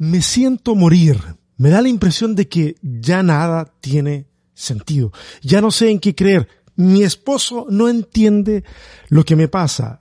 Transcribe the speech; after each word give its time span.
me 0.00 0.22
siento 0.22 0.74
morir. 0.74 1.18
Me 1.58 1.68
da 1.68 1.82
la 1.82 1.90
impresión 1.90 2.34
de 2.34 2.48
que 2.48 2.76
ya 2.82 3.22
nada 3.22 3.70
tiene 3.82 4.26
sentido. 4.54 5.12
Ya 5.42 5.60
no 5.60 5.70
sé 5.70 5.90
en 5.90 6.00
qué 6.00 6.14
creer. 6.14 6.48
Mi 6.74 7.02
esposo 7.02 7.66
no 7.68 7.86
entiende 7.86 8.64
lo 9.10 9.24
que 9.24 9.36
me 9.36 9.46
pasa. 9.46 10.00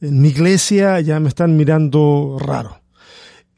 En 0.00 0.22
mi 0.22 0.28
iglesia 0.28 0.98
ya 1.02 1.20
me 1.20 1.28
están 1.28 1.58
mirando 1.58 2.38
raro. 2.40 2.80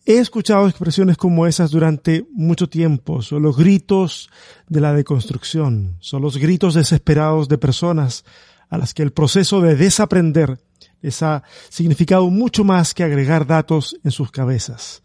He 0.04 0.18
escuchado 0.18 0.66
expresiones 0.66 1.16
como 1.16 1.46
esas 1.46 1.70
durante 1.70 2.26
mucho 2.32 2.68
tiempo. 2.68 3.22
Son 3.22 3.42
los 3.42 3.56
gritos 3.56 4.28
de 4.68 4.80
la 4.80 4.92
deconstrucción. 4.92 5.98
Son 6.00 6.20
los 6.20 6.36
gritos 6.36 6.74
desesperados 6.74 7.48
de 7.48 7.58
personas 7.58 8.24
a 8.68 8.76
las 8.76 8.92
que 8.92 9.04
el 9.04 9.12
proceso 9.12 9.60
de 9.60 9.76
desaprender 9.76 10.58
les 11.00 11.22
ha 11.22 11.44
significado 11.68 12.28
mucho 12.28 12.64
más 12.64 12.92
que 12.92 13.04
agregar 13.04 13.46
datos 13.46 13.96
en 14.02 14.10
sus 14.10 14.32
cabezas. 14.32 15.04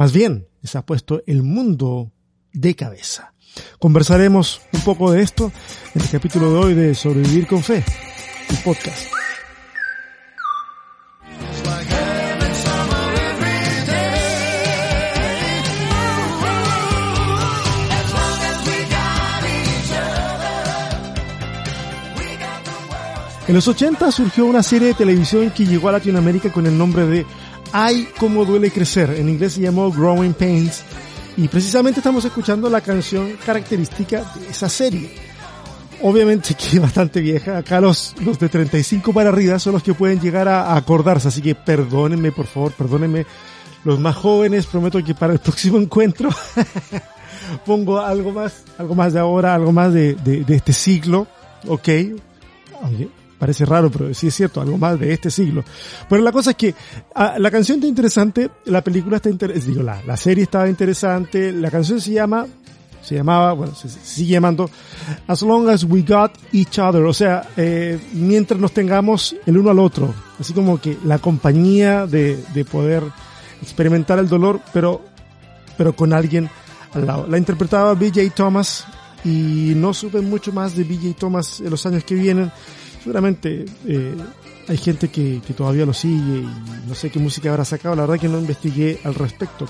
Más 0.00 0.14
bien, 0.14 0.48
les 0.62 0.74
ha 0.76 0.86
puesto 0.86 1.22
el 1.26 1.42
mundo 1.42 2.10
de 2.54 2.74
cabeza. 2.74 3.34
Conversaremos 3.78 4.62
un 4.72 4.80
poco 4.80 5.12
de 5.12 5.20
esto 5.20 5.52
en 5.94 6.00
el 6.00 6.08
capítulo 6.08 6.50
de 6.50 6.58
hoy 6.58 6.72
de 6.72 6.94
Sobrevivir 6.94 7.46
con 7.46 7.62
Fe, 7.62 7.84
el 8.48 8.56
podcast. 8.64 9.12
En 23.46 23.54
los 23.54 23.68
80 23.68 24.12
surgió 24.12 24.46
una 24.46 24.62
serie 24.62 24.88
de 24.88 24.94
televisión 24.94 25.50
que 25.50 25.66
llegó 25.66 25.90
a 25.90 25.92
Latinoamérica 25.92 26.50
con 26.52 26.66
el 26.66 26.78
nombre 26.78 27.04
de 27.04 27.26
Ay, 27.72 28.08
cómo 28.18 28.44
duele 28.44 28.70
crecer. 28.70 29.10
En 29.10 29.28
inglés 29.28 29.52
se 29.54 29.60
llamó 29.60 29.90
Growing 29.90 30.34
Pains. 30.34 30.82
Y 31.36 31.48
precisamente 31.48 32.00
estamos 32.00 32.24
escuchando 32.24 32.68
la 32.68 32.80
canción 32.80 33.36
característica 33.46 34.24
de 34.34 34.48
esa 34.48 34.68
serie. 34.68 35.10
Obviamente 36.02 36.54
que 36.54 36.76
es 36.76 36.80
bastante 36.80 37.20
vieja. 37.20 37.58
Acá 37.58 37.80
los, 37.80 38.14
los 38.20 38.38
de 38.38 38.48
35 38.48 39.12
para 39.12 39.28
arriba 39.28 39.58
son 39.58 39.74
los 39.74 39.82
que 39.82 39.94
pueden 39.94 40.20
llegar 40.20 40.48
a, 40.48 40.74
acordarse. 40.74 41.28
Así 41.28 41.40
que 41.40 41.54
perdónenme, 41.54 42.32
por 42.32 42.46
favor, 42.46 42.72
perdónenme. 42.72 43.24
Los 43.84 43.98
más 43.98 44.16
jóvenes, 44.16 44.66
prometo 44.66 45.02
que 45.02 45.14
para 45.14 45.32
el 45.32 45.38
próximo 45.40 45.78
encuentro 45.78 46.28
pongo 47.66 48.00
algo 48.00 48.32
más, 48.32 48.64
algo 48.78 48.94
más 48.94 49.12
de 49.12 49.20
ahora, 49.20 49.54
algo 49.54 49.72
más 49.72 49.92
de, 49.92 50.14
de, 50.14 50.44
de 50.44 50.56
este 50.56 50.72
siglo. 50.72 51.28
Ok. 51.66 51.88
Parece 53.40 53.64
raro, 53.64 53.90
pero 53.90 54.12
sí 54.12 54.26
es 54.26 54.34
cierto, 54.34 54.60
algo 54.60 54.76
más 54.76 55.00
de 55.00 55.14
este 55.14 55.30
siglo. 55.30 55.64
Pero 56.10 56.22
la 56.22 56.30
cosa 56.30 56.50
es 56.50 56.56
que 56.56 56.74
ah, 57.14 57.36
la 57.38 57.50
canción 57.50 57.78
está 57.78 57.88
interesante, 57.88 58.50
la 58.66 58.84
película 58.84 59.16
está 59.16 59.30
interesante, 59.30 59.66
digo, 59.66 59.82
la, 59.82 60.02
la 60.02 60.14
serie 60.18 60.44
estaba 60.44 60.68
interesante, 60.68 61.50
la 61.50 61.70
canción 61.70 62.02
se 62.02 62.12
llama, 62.12 62.46
se 63.00 63.14
llamaba, 63.14 63.54
bueno, 63.54 63.74
se, 63.74 63.88
sigue 63.88 64.32
llamando 64.32 64.68
As 65.26 65.40
Long 65.40 65.70
as 65.70 65.84
We 65.84 66.02
Got 66.02 66.32
Each 66.52 66.78
Other, 66.78 67.02
o 67.02 67.14
sea, 67.14 67.48
eh, 67.56 67.98
mientras 68.12 68.60
nos 68.60 68.72
tengamos 68.72 69.34
el 69.46 69.56
uno 69.56 69.70
al 69.70 69.78
otro, 69.78 70.14
así 70.38 70.52
como 70.52 70.78
que 70.78 70.98
la 71.06 71.18
compañía 71.18 72.06
de, 72.06 72.44
de 72.52 72.64
poder 72.66 73.02
experimentar 73.62 74.18
el 74.18 74.28
dolor, 74.28 74.60
pero, 74.74 75.00
pero 75.78 75.96
con 75.96 76.12
alguien 76.12 76.50
al 76.92 77.06
lado. 77.06 77.26
La 77.26 77.38
interpretaba 77.38 77.94
BJ 77.94 78.32
Thomas 78.34 78.84
y 79.24 79.72
no 79.76 79.94
supe 79.94 80.20
mucho 80.20 80.52
más 80.52 80.76
de 80.76 80.84
BJ 80.84 81.14
Thomas 81.18 81.60
en 81.60 81.70
los 81.70 81.84
años 81.86 82.04
que 82.04 82.14
vienen 82.14 82.52
seguramente 83.02 83.64
eh, 83.86 84.14
hay 84.68 84.76
gente 84.76 85.08
que, 85.08 85.40
que, 85.46 85.54
todavía 85.54 85.86
lo 85.86 85.92
sigue 85.92 86.40
y 86.40 86.48
no 86.86 86.94
sé 86.94 87.10
qué 87.10 87.18
música 87.18 87.50
habrá 87.50 87.64
sacado, 87.64 87.96
la 87.96 88.02
verdad 88.02 88.20
que 88.20 88.28
no 88.28 88.38
investigué 88.38 89.00
al 89.04 89.14
respecto. 89.14 89.66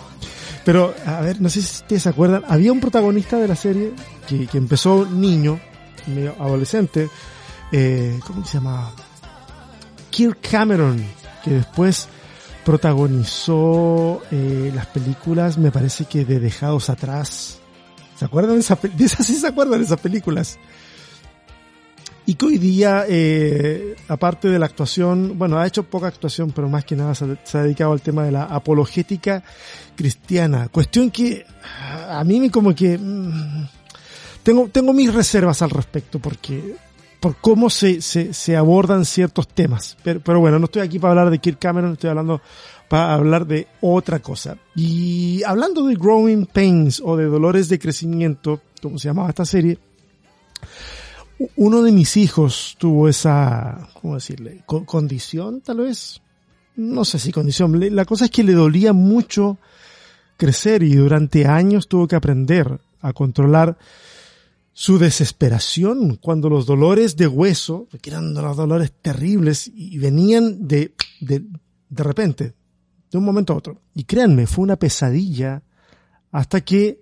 Pero, 0.65 0.95
a 1.07 1.21
ver, 1.21 1.41
no 1.41 1.49
sé 1.49 1.63
si 1.63 1.83
ustedes 1.83 2.03
se 2.03 2.09
acuerdan, 2.11 2.43
había 2.47 2.73
un 2.73 2.81
protagonista 2.81 3.39
de 3.39 3.49
la 3.49 3.57
serie 3.57 3.93
que, 4.29 4.47
que 4.47 4.59
empezó 4.59 5.07
niño, 5.07 5.59
medio 6.07 6.35
adolescente, 6.39 7.09
eh, 7.73 8.19
¿cómo 8.27 8.45
se 8.45 8.59
llamaba? 8.59 8.93
Kirk 10.11 10.39
Cameron, 10.51 11.03
que 11.45 11.51
después 11.51 12.09
protagonizó 12.65 14.23
eh, 14.31 14.71
las 14.75 14.87
películas, 14.87 15.57
me 15.57 15.71
parece 15.71 16.05
que 16.05 16.25
de 16.25 16.41
Dejados 16.41 16.91
Atrás. 16.91 17.59
¿Se 18.17 18.25
acuerdan 18.25 18.55
de, 18.55 18.61
esa, 18.61 18.79
de 18.83 19.05
esas? 19.05 19.27
¿Sí 19.27 19.37
se 19.37 19.47
acuerdan 19.47 19.79
de 19.79 19.87
esas 19.87 20.01
películas? 20.01 20.59
Y 22.31 22.35
que 22.37 22.47
hoy 22.47 22.59
día, 22.59 23.07
eh, 23.09 23.97
aparte 24.07 24.49
de 24.49 24.57
la 24.57 24.67
actuación, 24.67 25.37
bueno, 25.37 25.59
ha 25.59 25.67
hecho 25.67 25.83
poca 25.83 26.07
actuación, 26.07 26.53
pero 26.53 26.69
más 26.69 26.85
que 26.85 26.95
nada 26.95 27.13
se, 27.13 27.37
se, 27.43 27.59
ha 27.59 27.65
dedicado 27.65 27.91
al 27.91 28.03
tema 28.03 28.23
de 28.23 28.31
la 28.31 28.45
apologética 28.45 29.43
cristiana. 29.97 30.69
Cuestión 30.69 31.11
que 31.11 31.45
a 32.09 32.23
mí 32.23 32.39
me 32.39 32.49
como 32.49 32.73
que 32.73 32.97
mmm, 32.97 33.67
tengo, 34.45 34.69
tengo 34.69 34.93
mis 34.93 35.13
reservas 35.13 35.61
al 35.63 35.71
respecto 35.71 36.21
porque 36.21 36.77
por 37.19 37.35
cómo 37.39 37.69
se, 37.69 38.01
se, 38.01 38.33
se 38.33 38.57
abordan 38.57 39.05
ciertos 39.05 39.49
temas. 39.49 39.97
Pero, 40.05 40.21
pero 40.21 40.39
bueno, 40.39 40.61
no 40.61 40.67
estoy 40.67 40.83
aquí 40.83 41.01
para 41.01 41.11
hablar 41.11 41.31
de 41.31 41.41
Kirk 41.41 41.59
Cameron, 41.59 41.95
estoy 41.95 42.11
hablando 42.11 42.41
para 42.89 43.13
hablar 43.13 43.45
de 43.45 43.67
otra 43.81 44.21
cosa. 44.21 44.57
Y 44.77 45.43
hablando 45.43 45.85
de 45.85 45.97
Growing 45.97 46.47
Pains 46.47 47.03
o 47.05 47.17
de 47.17 47.25
Dolores 47.25 47.69
de 47.69 47.81
Crecimiento, 47.81 48.61
como 48.81 49.01
se 49.01 49.09
llamaba 49.09 49.31
esta 49.31 49.45
serie, 49.45 49.81
uno 51.57 51.83
de 51.83 51.93
mis 51.93 52.17
hijos 52.17 52.77
tuvo 52.79 53.09
esa, 53.09 53.89
¿cómo 54.01 54.15
decirle? 54.15 54.63
condición, 54.67 55.61
tal 55.61 55.79
vez. 55.79 56.21
No 56.77 57.05
sé 57.05 57.19
si 57.19 57.33
condición. 57.33 57.95
La 57.95 58.05
cosa 58.05 58.27
es 58.27 58.31
que 58.31 58.45
le 58.45 58.53
dolía 58.53 58.93
mucho 58.93 59.59
crecer 60.37 60.83
y 60.83 60.95
durante 60.95 61.47
años 61.47 61.89
tuvo 61.89 62.07
que 62.09 62.17
aprender 62.17 62.81
a 63.01 63.13
controlar 63.13 63.79
su 64.73 64.99
desesperación 64.99 66.17
cuando 66.17 66.49
los 66.49 66.65
dolores 66.67 67.17
de 67.17 67.27
hueso, 67.27 67.89
que 68.01 68.11
eran 68.11 68.33
los 68.33 68.57
dolores 68.57 68.93
terribles 69.03 69.71
y 69.75 69.99
venían 69.99 70.67
de, 70.67 70.95
de, 71.21 71.45
de 71.89 72.03
repente, 72.03 72.55
de 73.11 73.19
un 73.19 73.25
momento 73.25 73.53
a 73.53 73.57
otro. 73.57 73.81
Y 73.95 74.05
créanme, 74.05 74.47
fue 74.47 74.63
una 74.63 74.77
pesadilla 74.77 75.63
hasta 76.31 76.61
que 76.63 77.01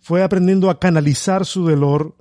fue 0.00 0.22
aprendiendo 0.22 0.70
a 0.70 0.78
canalizar 0.78 1.44
su 1.44 1.68
dolor 1.68 2.16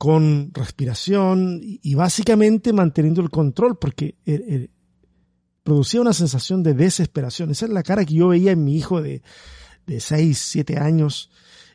con 0.00 0.50
respiración 0.54 1.60
y, 1.62 1.94
básicamente 1.94 2.72
manteniendo 2.72 3.20
el 3.20 3.28
control 3.28 3.76
porque 3.76 4.16
eh, 4.24 4.42
eh, 4.48 4.70
producía 5.62 6.00
una 6.00 6.14
sensación 6.14 6.62
de 6.62 6.72
desesperación. 6.72 7.50
Esa 7.50 7.66
es 7.66 7.70
la 7.70 7.82
cara 7.82 8.06
que 8.06 8.14
yo 8.14 8.28
veía 8.28 8.52
en 8.52 8.64
mi 8.64 8.78
hijo 8.78 9.02
de, 9.02 9.20
de 9.86 10.00
6, 10.00 10.38
7 10.38 10.78
años, 10.78 11.30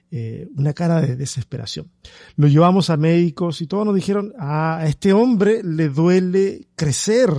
eh, 0.09 0.47
una 0.57 0.73
cara 0.73 1.01
de 1.01 1.15
desesperación. 1.15 1.91
Lo 2.35 2.47
llevamos 2.47 2.89
a 2.89 2.97
médicos 2.97 3.61
y 3.61 3.67
todos 3.67 3.85
nos 3.85 3.93
dijeron, 3.93 4.33
ah, 4.39 4.77
a 4.77 4.87
este 4.87 5.13
hombre 5.13 5.61
le 5.63 5.89
duele 5.89 6.67
crecer. 6.75 7.29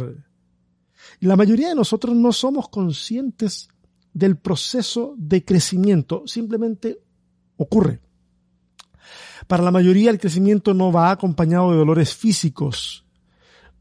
La 1.18 1.34
mayoría 1.34 1.70
de 1.70 1.74
nosotros 1.74 2.14
no 2.14 2.32
somos 2.32 2.68
conscientes 2.68 3.70
del 4.12 4.36
proceso 4.36 5.16
de 5.18 5.44
crecimiento, 5.44 6.22
simplemente 6.28 7.00
ocurre. 7.56 8.06
Para 9.47 9.62
la 9.62 9.71
mayoría 9.71 10.11
el 10.11 10.19
crecimiento 10.19 10.75
no 10.75 10.91
va 10.91 11.11
acompañado 11.11 11.71
de 11.71 11.77
dolores 11.77 12.15
físicos. 12.15 13.05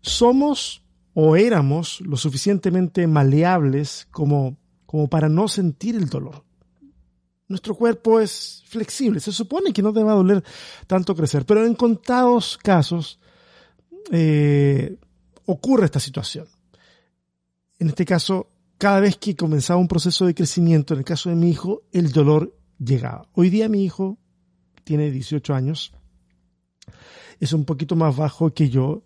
Somos 0.02 0.84
o 1.14 1.36
éramos 1.36 2.02
lo 2.02 2.18
suficientemente 2.18 3.08
maleables 3.08 4.08
como, 4.12 4.58
como 4.86 5.08
para 5.08 5.30
no 5.30 5.48
sentir 5.48 5.96
el 5.96 6.10
dolor. 6.10 6.44
Nuestro 7.48 7.76
cuerpo 7.76 8.20
es 8.20 8.64
flexible, 8.68 9.20
se 9.20 9.32
supone 9.32 9.72
que 9.72 9.82
no 9.82 9.94
te 9.94 10.04
va 10.04 10.12
a 10.12 10.16
doler 10.16 10.44
tanto 10.88 11.16
crecer, 11.16 11.46
pero 11.46 11.66
en 11.66 11.76
contados 11.76 12.58
casos 12.58 13.20
eh, 14.12 14.98
ocurre 15.46 15.86
esta 15.86 16.00
situación. 16.00 16.48
En 17.80 17.90
este 17.90 18.06
caso, 18.06 18.50
cada 18.78 19.00
vez 19.00 19.18
que 19.18 19.36
comenzaba 19.36 19.80
un 19.80 19.88
proceso 19.88 20.26
de 20.26 20.34
crecimiento, 20.34 20.94
en 20.94 21.00
el 21.00 21.06
caso 21.06 21.30
de 21.30 21.36
mi 21.36 21.50
hijo, 21.50 21.84
el 21.92 22.12
dolor 22.12 22.58
llegaba. 22.80 23.28
Hoy 23.34 23.50
día 23.50 23.70
mi 23.70 23.84
hijo 23.84 24.18
tiene 24.86 25.12
18 25.12 25.54
años, 25.54 25.92
es 27.42 27.52
un 27.52 27.66
poquito 27.66 27.98
más 27.98 28.16
bajo 28.16 28.54
que 28.54 28.70
yo 28.70 29.04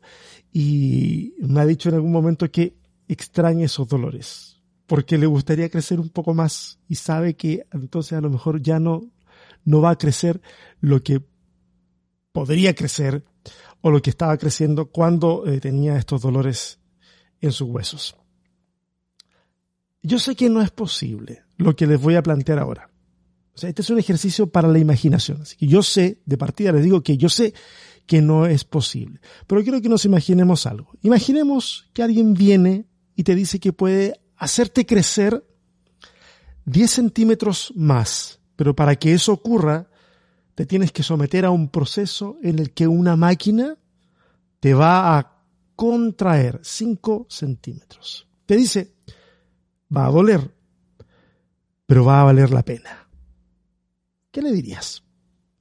y 0.53 1.33
me 1.39 1.61
ha 1.61 1.65
dicho 1.65 1.89
en 1.89 1.95
algún 1.95 2.11
momento 2.11 2.51
que 2.51 2.75
extraña 3.07 3.65
esos 3.65 3.87
dolores 3.87 4.59
porque 4.89 5.19
le 5.19 5.27
gustaría 5.27 5.69
crecer 5.69 5.99
un 5.99 6.09
poco 6.09 6.33
más 6.33 6.79
y 6.87 6.95
sabe 6.95 7.35
que 7.35 7.67
entonces 7.71 8.13
a 8.13 8.21
lo 8.21 8.31
mejor 8.31 8.59
ya 8.59 8.79
no, 8.79 9.03
no 9.63 9.81
va 9.81 9.91
a 9.91 9.97
crecer 9.97 10.41
lo 10.81 11.03
que 11.03 11.21
podría 12.31 12.73
crecer 12.73 13.23
o 13.81 13.91
lo 13.91 14.01
que 14.01 14.09
estaba 14.09 14.35
creciendo 14.39 14.87
cuando 14.87 15.45
eh, 15.45 15.59
tenía 15.59 15.95
estos 15.95 16.23
dolores 16.23 16.79
en 17.39 17.51
sus 17.51 17.69
huesos. 17.69 18.15
Yo 20.01 20.17
sé 20.17 20.35
que 20.35 20.49
no 20.49 20.59
es 20.59 20.71
posible 20.71 21.43
lo 21.57 21.75
que 21.75 21.85
les 21.85 22.01
voy 22.01 22.15
a 22.15 22.23
plantear 22.23 22.57
ahora. 22.57 22.88
Este 23.63 23.81
es 23.81 23.89
un 23.89 23.99
ejercicio 23.99 24.47
para 24.47 24.67
la 24.67 24.79
imaginación. 24.79 25.41
Así 25.41 25.55
que 25.55 25.67
yo 25.67 25.83
sé, 25.83 26.21
de 26.25 26.37
partida 26.37 26.71
les 26.71 26.83
digo 26.83 27.01
que 27.01 27.17
yo 27.17 27.29
sé 27.29 27.53
que 28.05 28.21
no 28.21 28.45
es 28.45 28.63
posible. 28.63 29.19
Pero 29.45 29.61
quiero 29.61 29.81
que 29.81 29.89
nos 29.89 30.05
imaginemos 30.05 30.65
algo. 30.65 30.91
Imaginemos 31.01 31.89
que 31.93 32.03
alguien 32.03 32.33
viene 32.33 32.87
y 33.15 33.23
te 33.23 33.35
dice 33.35 33.59
que 33.59 33.73
puede 33.73 34.19
hacerte 34.35 34.85
crecer 34.85 35.45
10 36.65 36.91
centímetros 36.91 37.73
más, 37.75 38.39
pero 38.55 38.75
para 38.75 38.95
que 38.95 39.13
eso 39.13 39.33
ocurra, 39.33 39.89
te 40.55 40.65
tienes 40.65 40.91
que 40.91 41.03
someter 41.03 41.45
a 41.45 41.51
un 41.51 41.69
proceso 41.69 42.37
en 42.41 42.59
el 42.59 42.71
que 42.71 42.87
una 42.87 43.15
máquina 43.15 43.77
te 44.59 44.73
va 44.73 45.17
a 45.17 45.43
contraer 45.75 46.59
5 46.63 47.27
centímetros. 47.29 48.27
Te 48.45 48.55
dice, 48.55 48.95
va 49.95 50.05
a 50.05 50.11
doler, 50.11 50.53
pero 51.85 52.05
va 52.05 52.21
a 52.21 52.25
valer 52.25 52.51
la 52.51 52.63
pena. 52.63 53.08
¿Qué 54.31 54.41
le 54.41 54.51
dirías? 54.51 55.03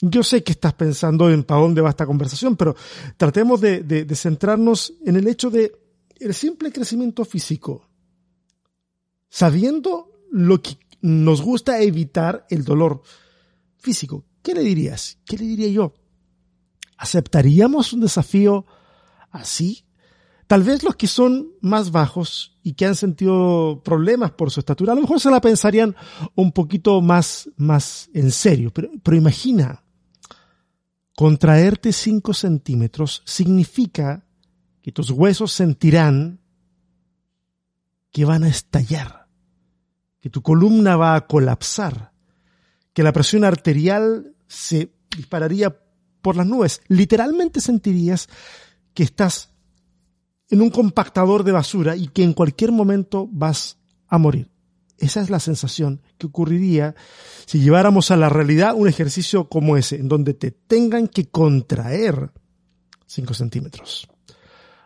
Yo 0.00 0.22
sé 0.22 0.44
que 0.44 0.52
estás 0.52 0.74
pensando 0.74 1.30
en 1.30 1.42
para 1.42 1.60
dónde 1.60 1.80
va 1.80 1.90
esta 1.90 2.06
conversación, 2.06 2.56
pero 2.56 2.76
tratemos 3.16 3.60
de, 3.60 4.06
centrarnos 4.14 4.92
en 5.04 5.16
el 5.16 5.26
hecho 5.26 5.50
de 5.50 5.72
el 6.20 6.34
simple 6.34 6.72
crecimiento 6.72 7.24
físico, 7.24 7.88
sabiendo 9.28 10.10
lo 10.30 10.60
que 10.62 10.78
nos 11.00 11.42
gusta 11.42 11.80
evitar 11.80 12.46
el 12.50 12.64
dolor 12.64 13.02
físico. 13.78 14.24
¿Qué 14.42 14.54
le 14.54 14.62
dirías? 14.62 15.18
¿Qué 15.24 15.36
le 15.36 15.44
diría 15.44 15.68
yo? 15.68 15.94
¿Aceptaríamos 16.96 17.92
un 17.92 18.00
desafío 18.00 18.66
así? 19.30 19.84
Tal 20.48 20.62
vez 20.62 20.82
los 20.82 20.96
que 20.96 21.06
son 21.06 21.50
más 21.60 21.90
bajos 21.90 22.58
y 22.62 22.72
que 22.72 22.86
han 22.86 22.94
sentido 22.94 23.82
problemas 23.84 24.30
por 24.30 24.50
su 24.50 24.60
estatura, 24.60 24.92
a 24.92 24.96
lo 24.96 25.02
mejor 25.02 25.20
se 25.20 25.30
la 25.30 25.42
pensarían 25.42 25.94
un 26.34 26.52
poquito 26.52 27.02
más, 27.02 27.50
más 27.58 28.08
en 28.14 28.30
serio. 28.30 28.72
Pero, 28.72 28.88
pero 29.02 29.14
imagina, 29.14 29.84
contraerte 31.14 31.92
5 31.92 32.32
centímetros 32.32 33.22
significa 33.26 34.24
que 34.80 34.90
tus 34.90 35.10
huesos 35.10 35.52
sentirán 35.52 36.40
que 38.10 38.24
van 38.24 38.42
a 38.42 38.48
estallar, 38.48 39.28
que 40.18 40.30
tu 40.30 40.40
columna 40.40 40.96
va 40.96 41.14
a 41.14 41.26
colapsar, 41.26 42.12
que 42.94 43.02
la 43.02 43.12
presión 43.12 43.44
arterial 43.44 44.34
se 44.46 44.94
dispararía 45.14 45.78
por 46.22 46.36
las 46.36 46.46
nubes. 46.46 46.80
Literalmente 46.88 47.60
sentirías 47.60 48.30
que 48.94 49.02
estás 49.02 49.52
en 50.50 50.62
un 50.62 50.70
compactador 50.70 51.44
de 51.44 51.52
basura 51.52 51.96
y 51.96 52.08
que 52.08 52.22
en 52.22 52.32
cualquier 52.32 52.72
momento 52.72 53.28
vas 53.30 53.78
a 54.08 54.18
morir. 54.18 54.50
Esa 54.98 55.20
es 55.20 55.30
la 55.30 55.38
sensación 55.38 56.02
que 56.16 56.26
ocurriría 56.26 56.96
si 57.46 57.60
lleváramos 57.60 58.10
a 58.10 58.16
la 58.16 58.28
realidad 58.28 58.74
un 58.74 58.88
ejercicio 58.88 59.48
como 59.48 59.76
ese, 59.76 59.96
en 59.96 60.08
donde 60.08 60.34
te 60.34 60.50
tengan 60.50 61.06
que 61.06 61.28
contraer 61.28 62.32
5 63.06 63.34
centímetros. 63.34 64.08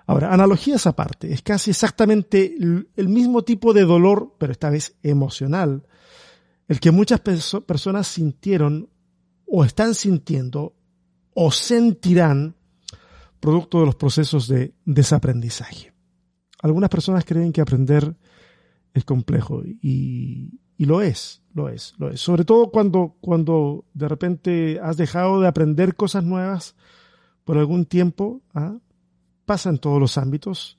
Ahora, 0.06 0.32
analogías 0.32 0.86
aparte, 0.86 1.32
es 1.32 1.42
casi 1.42 1.70
exactamente 1.70 2.54
el 2.58 3.08
mismo 3.08 3.42
tipo 3.42 3.72
de 3.72 3.84
dolor, 3.84 4.34
pero 4.38 4.52
esta 4.52 4.68
vez 4.68 4.96
emocional, 5.02 5.86
el 6.68 6.80
que 6.80 6.90
muchas 6.90 7.20
personas 7.20 8.08
sintieron 8.08 8.90
o 9.46 9.64
están 9.64 9.94
sintiendo 9.94 10.74
o 11.34 11.50
sentirán 11.50 12.56
producto 13.42 13.80
de 13.80 13.86
los 13.86 13.96
procesos 13.96 14.46
de 14.46 14.72
desaprendizaje. 14.84 15.92
Algunas 16.62 16.88
personas 16.88 17.24
creen 17.24 17.52
que 17.52 17.60
aprender 17.60 18.16
es 18.94 19.04
complejo 19.04 19.64
y, 19.64 20.60
lo 20.78 21.02
es, 21.02 21.42
lo 21.52 21.68
es, 21.68 21.94
lo 21.98 22.08
es. 22.10 22.20
Sobre 22.20 22.44
todo 22.44 22.70
cuando, 22.70 23.16
cuando 23.20 23.84
de 23.94 24.08
repente 24.08 24.78
has 24.80 24.96
dejado 24.96 25.40
de 25.40 25.48
aprender 25.48 25.96
cosas 25.96 26.22
nuevas 26.22 26.76
por 27.42 27.58
algún 27.58 27.84
tiempo, 27.84 28.42
¿ah? 28.54 28.76
pasa 29.44 29.70
en 29.70 29.78
todos 29.78 30.00
los 30.00 30.18
ámbitos. 30.18 30.78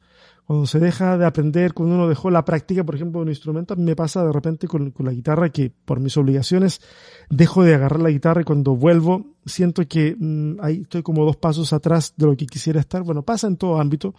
Cuando 0.53 0.67
se 0.67 0.79
deja 0.79 1.17
de 1.17 1.25
aprender, 1.25 1.73
cuando 1.73 1.95
uno 1.95 2.07
dejó 2.07 2.29
la 2.29 2.45
práctica, 2.45 2.83
por 2.83 2.93
ejemplo, 2.93 3.21
de 3.21 3.23
un 3.23 3.29
instrumento, 3.29 3.75
me 3.75 3.95
pasa 3.95 4.23
de 4.23 4.31
repente 4.31 4.67
con, 4.67 4.91
con, 4.91 5.07
la 5.07 5.11
guitarra 5.11 5.49
que 5.49 5.71
por 5.71 5.99
mis 5.99 6.15
obligaciones 6.15 6.79
dejo 7.27 7.63
de 7.63 7.73
agarrar 7.73 7.99
la 7.99 8.11
guitarra 8.11 8.41
y 8.41 8.43
cuando 8.43 8.75
vuelvo 8.75 9.33
siento 9.47 9.81
que 9.87 10.15
mm, 10.15 10.57
ahí 10.61 10.81
estoy 10.81 11.01
como 11.01 11.25
dos 11.25 11.37
pasos 11.37 11.73
atrás 11.73 12.13
de 12.17 12.27
lo 12.27 12.37
que 12.37 12.45
quisiera 12.45 12.79
estar. 12.79 13.01
Bueno, 13.01 13.23
pasa 13.23 13.47
en 13.47 13.57
todo 13.57 13.81
ámbito. 13.81 14.13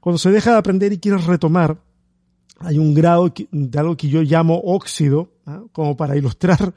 Cuando 0.00 0.18
se 0.18 0.32
deja 0.32 0.50
de 0.50 0.58
aprender 0.58 0.92
y 0.92 0.98
quieres 0.98 1.26
retomar, 1.26 1.80
hay 2.58 2.76
un 2.76 2.92
grado 2.92 3.32
de 3.52 3.78
algo 3.78 3.96
que 3.96 4.08
yo 4.08 4.22
llamo 4.22 4.60
óxido, 4.64 5.30
¿ah? 5.46 5.62
como 5.70 5.96
para 5.96 6.16
ilustrar 6.16 6.74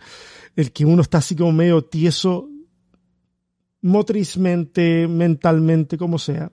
el 0.55 0.71
que 0.71 0.85
uno 0.85 1.01
está 1.01 1.17
así 1.17 1.35
como 1.35 1.51
medio 1.53 1.83
tieso 1.83 2.49
motrizmente, 3.81 5.07
mentalmente, 5.07 5.97
como 5.97 6.19
sea. 6.19 6.51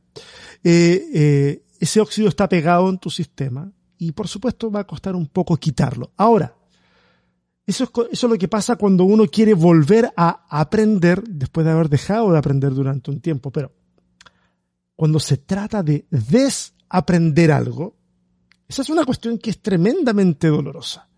Eh, 0.65 1.05
eh, 1.13 1.63
ese 1.79 2.01
óxido 2.01 2.29
está 2.29 2.49
pegado 2.49 2.89
en 2.89 2.99
tu 2.99 3.11
sistema 3.11 3.71
y 3.99 4.13
por 4.13 4.29
supuesto 4.29 4.71
va 4.71 4.81
a 4.81 4.87
costar 4.87 5.15
un 5.17 5.27
poco 5.27 5.57
quitarlo. 5.57 6.13
Ahora, 6.17 6.55
eso 7.69 7.91
es, 8.11 8.23
lo 8.23 8.39
que 8.39 8.49
pasa 8.49 8.77
cuando 8.77 9.05
uno 9.05 9.27
quiere 9.27 9.53
volver 9.53 10.11
a 10.17 10.47
aprender 10.49 11.23
después 11.23 11.67
de 11.67 11.73
haber 11.73 11.91
dejado 11.91 12.33
de 12.33 12.39
aprender 12.39 12.73
durante 12.73 13.11
un 13.11 13.21
tiempo, 13.21 13.51
pero 13.51 13.73
cuando 14.97 15.21
se 15.21 15.37
trata 15.37 15.83
de 15.83 16.07
desaprender 16.11 17.53
algo, 17.53 17.95
esa 18.67 18.81
es 18.81 18.89
una 18.89 19.05
cuestión 19.05 19.37
que 19.37 19.51
es 19.51 19.61
tremendamente 19.61 20.49
dolorosa. 20.49 21.09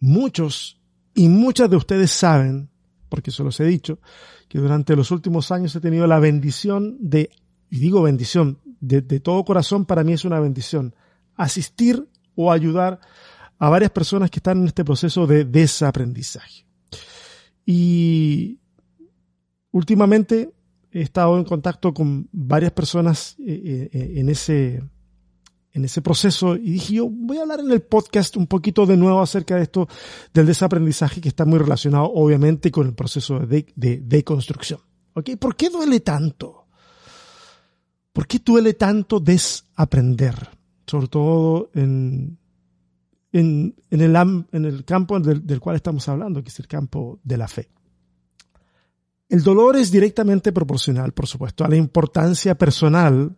Muchos 0.00 0.78
y 1.14 1.28
muchas 1.28 1.70
de 1.70 1.76
ustedes 1.76 2.10
saben, 2.10 2.68
porque 3.08 3.30
se 3.30 3.42
los 3.42 3.58
he 3.60 3.64
dicho, 3.64 3.98
que 4.46 4.58
durante 4.58 4.94
los 4.94 5.10
últimos 5.10 5.50
años 5.52 5.74
he 5.74 5.80
tenido 5.80 6.06
la 6.06 6.18
bendición 6.18 6.98
de, 7.00 7.30
y 7.70 7.78
digo 7.78 8.02
bendición, 8.02 8.60
de, 8.80 9.02
todo 9.20 9.44
corazón 9.44 9.84
para 9.84 10.04
mí 10.04 10.12
es 10.12 10.24
una 10.24 10.40
bendición, 10.40 10.94
asistir 11.34 12.08
o 12.34 12.52
ayudar 12.52 13.00
a 13.58 13.68
varias 13.68 13.90
personas 13.90 14.30
que 14.30 14.38
están 14.38 14.58
en 14.58 14.66
este 14.66 14.84
proceso 14.84 15.26
de 15.26 15.44
desaprendizaje. 15.44 16.66
Y 17.64 18.60
últimamente 19.72 20.52
he 20.92 21.02
estado 21.02 21.36
en 21.36 21.44
contacto 21.44 21.92
con 21.92 22.28
varias 22.32 22.72
personas 22.72 23.36
eh, 23.38 23.90
eh, 23.92 24.12
en 24.16 24.28
ese, 24.28 24.82
en 25.72 25.84
ese 25.84 26.00
proceso 26.00 26.56
y 26.56 26.72
dije 26.72 26.94
yo 26.94 27.08
voy 27.10 27.38
a 27.38 27.42
hablar 27.42 27.60
en 27.60 27.70
el 27.70 27.82
podcast 27.82 28.36
un 28.36 28.46
poquito 28.46 28.86
de 28.86 28.96
nuevo 28.96 29.20
acerca 29.20 29.56
de 29.56 29.64
esto 29.64 29.88
del 30.32 30.46
desaprendizaje 30.46 31.20
que 31.20 31.28
está 31.28 31.44
muy 31.44 31.58
relacionado 31.58 32.10
obviamente 32.14 32.70
con 32.70 32.86
el 32.86 32.94
proceso 32.94 33.40
de, 33.40 33.66
de, 33.74 34.24
construcción. 34.24 34.80
¿Ok? 35.12 35.30
¿Por 35.38 35.56
qué 35.56 35.68
duele 35.68 36.00
tanto? 36.00 36.65
¿Por 38.16 38.26
qué 38.26 38.38
duele 38.42 38.72
tanto 38.72 39.20
desaprender? 39.20 40.48
Sobre 40.86 41.06
todo 41.08 41.70
en, 41.74 42.38
en, 43.30 43.74
el, 43.90 44.84
campo 44.86 45.20
del, 45.20 45.46
del 45.46 45.60
cual 45.60 45.76
estamos 45.76 46.08
hablando, 46.08 46.42
que 46.42 46.48
es 46.48 46.58
el 46.58 46.66
campo 46.66 47.20
de 47.22 47.36
la 47.36 47.46
fe. 47.46 47.68
El 49.28 49.42
dolor 49.42 49.76
es 49.76 49.90
directamente 49.90 50.50
proporcional, 50.50 51.12
por 51.12 51.26
supuesto, 51.26 51.62
a 51.62 51.68
la 51.68 51.76
importancia 51.76 52.54
personal 52.54 53.36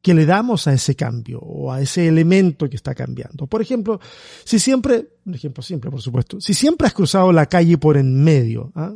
que 0.00 0.14
le 0.14 0.26
damos 0.26 0.68
a 0.68 0.74
ese 0.74 0.94
cambio 0.94 1.40
o 1.40 1.72
a 1.72 1.80
ese 1.80 2.06
elemento 2.06 2.70
que 2.70 2.76
está 2.76 2.94
cambiando. 2.94 3.48
Por 3.48 3.62
ejemplo, 3.62 3.98
si 4.44 4.60
siempre, 4.60 5.08
un 5.26 5.34
ejemplo 5.34 5.60
simple 5.60 5.90
por 5.90 6.00
supuesto, 6.00 6.40
si 6.40 6.54
siempre 6.54 6.86
has 6.86 6.94
cruzado 6.94 7.32
la 7.32 7.46
calle 7.46 7.76
por 7.78 7.96
en 7.96 8.22
medio, 8.22 8.70
¿ah? 8.76 8.94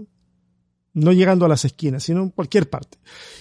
No 0.96 1.12
llegando 1.12 1.44
a 1.44 1.48
las 1.48 1.64
esquinas, 1.64 2.04
sino 2.04 2.22
en 2.22 2.30
cualquier 2.30 2.68
parte, 2.68 2.98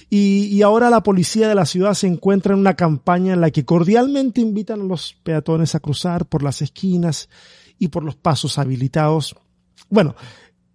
y, 0.10 0.62
ahora 0.62 0.90
la 0.90 1.02
policía 1.02 1.48
de 1.48 1.56
la 1.56 1.66
ciudad 1.66 1.94
se 1.94 2.08
encuentra 2.08 2.54
en 2.54 2.60
una 2.60 2.76
campaña 2.76 3.34
en 3.34 3.42
la 3.42 3.52
que 3.52 3.66
cordialmente 3.66 4.42
invitan 4.42 4.82
a 4.82 4.84
los 4.84 5.14
peatones 5.24 5.74
a 5.74 5.80
cruzar 5.80 6.26
por 6.26 6.44
las 6.44 6.62
esquinas 6.62 7.30
y 7.80 7.88
por 7.88 8.04
los 8.04 8.16
pasos 8.16 8.58
habilitados, 8.58 9.36
bueno, 9.90 10.16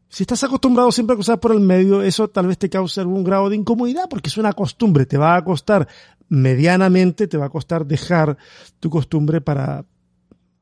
si 0.08 0.24
estás 0.24 0.42
acostumbrado 0.42 0.90
siempre 0.90 1.14
a 1.14 1.16
cruzar 1.16 1.38
por 1.38 1.52
el 1.52 1.60
medio, 1.60 2.02
eso 2.02 2.28
tal 2.28 2.48
vez 2.48 2.58
te 2.58 2.68
cause 2.68 3.00
algún 3.00 3.22
grado 3.22 3.48
de 3.48 3.56
incomodidad 3.56 4.08
porque 4.10 4.28
es 4.28 4.36
una 4.36 4.52
costumbre, 4.52 5.06
te 5.06 5.16
va 5.16 5.36
a 5.36 5.44
costar 5.44 5.86
medianamente 6.30 7.26
te 7.26 7.36
va 7.36 7.46
a 7.46 7.50
costar 7.50 7.84
dejar 7.84 8.38
tu 8.78 8.88
costumbre 8.88 9.42
para 9.42 9.84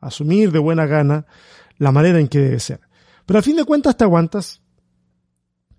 asumir 0.01 0.51
de 0.51 0.59
buena 0.59 0.87
gana 0.87 1.27
la 1.77 1.93
manera 1.93 2.19
en 2.19 2.27
que 2.27 2.41
debe 2.41 2.59
ser. 2.59 2.81
Pero 3.27 3.39
a 3.39 3.43
fin 3.43 3.55
de 3.55 3.65
cuentas 3.65 3.97
te 3.97 4.05
aguantas 4.05 4.63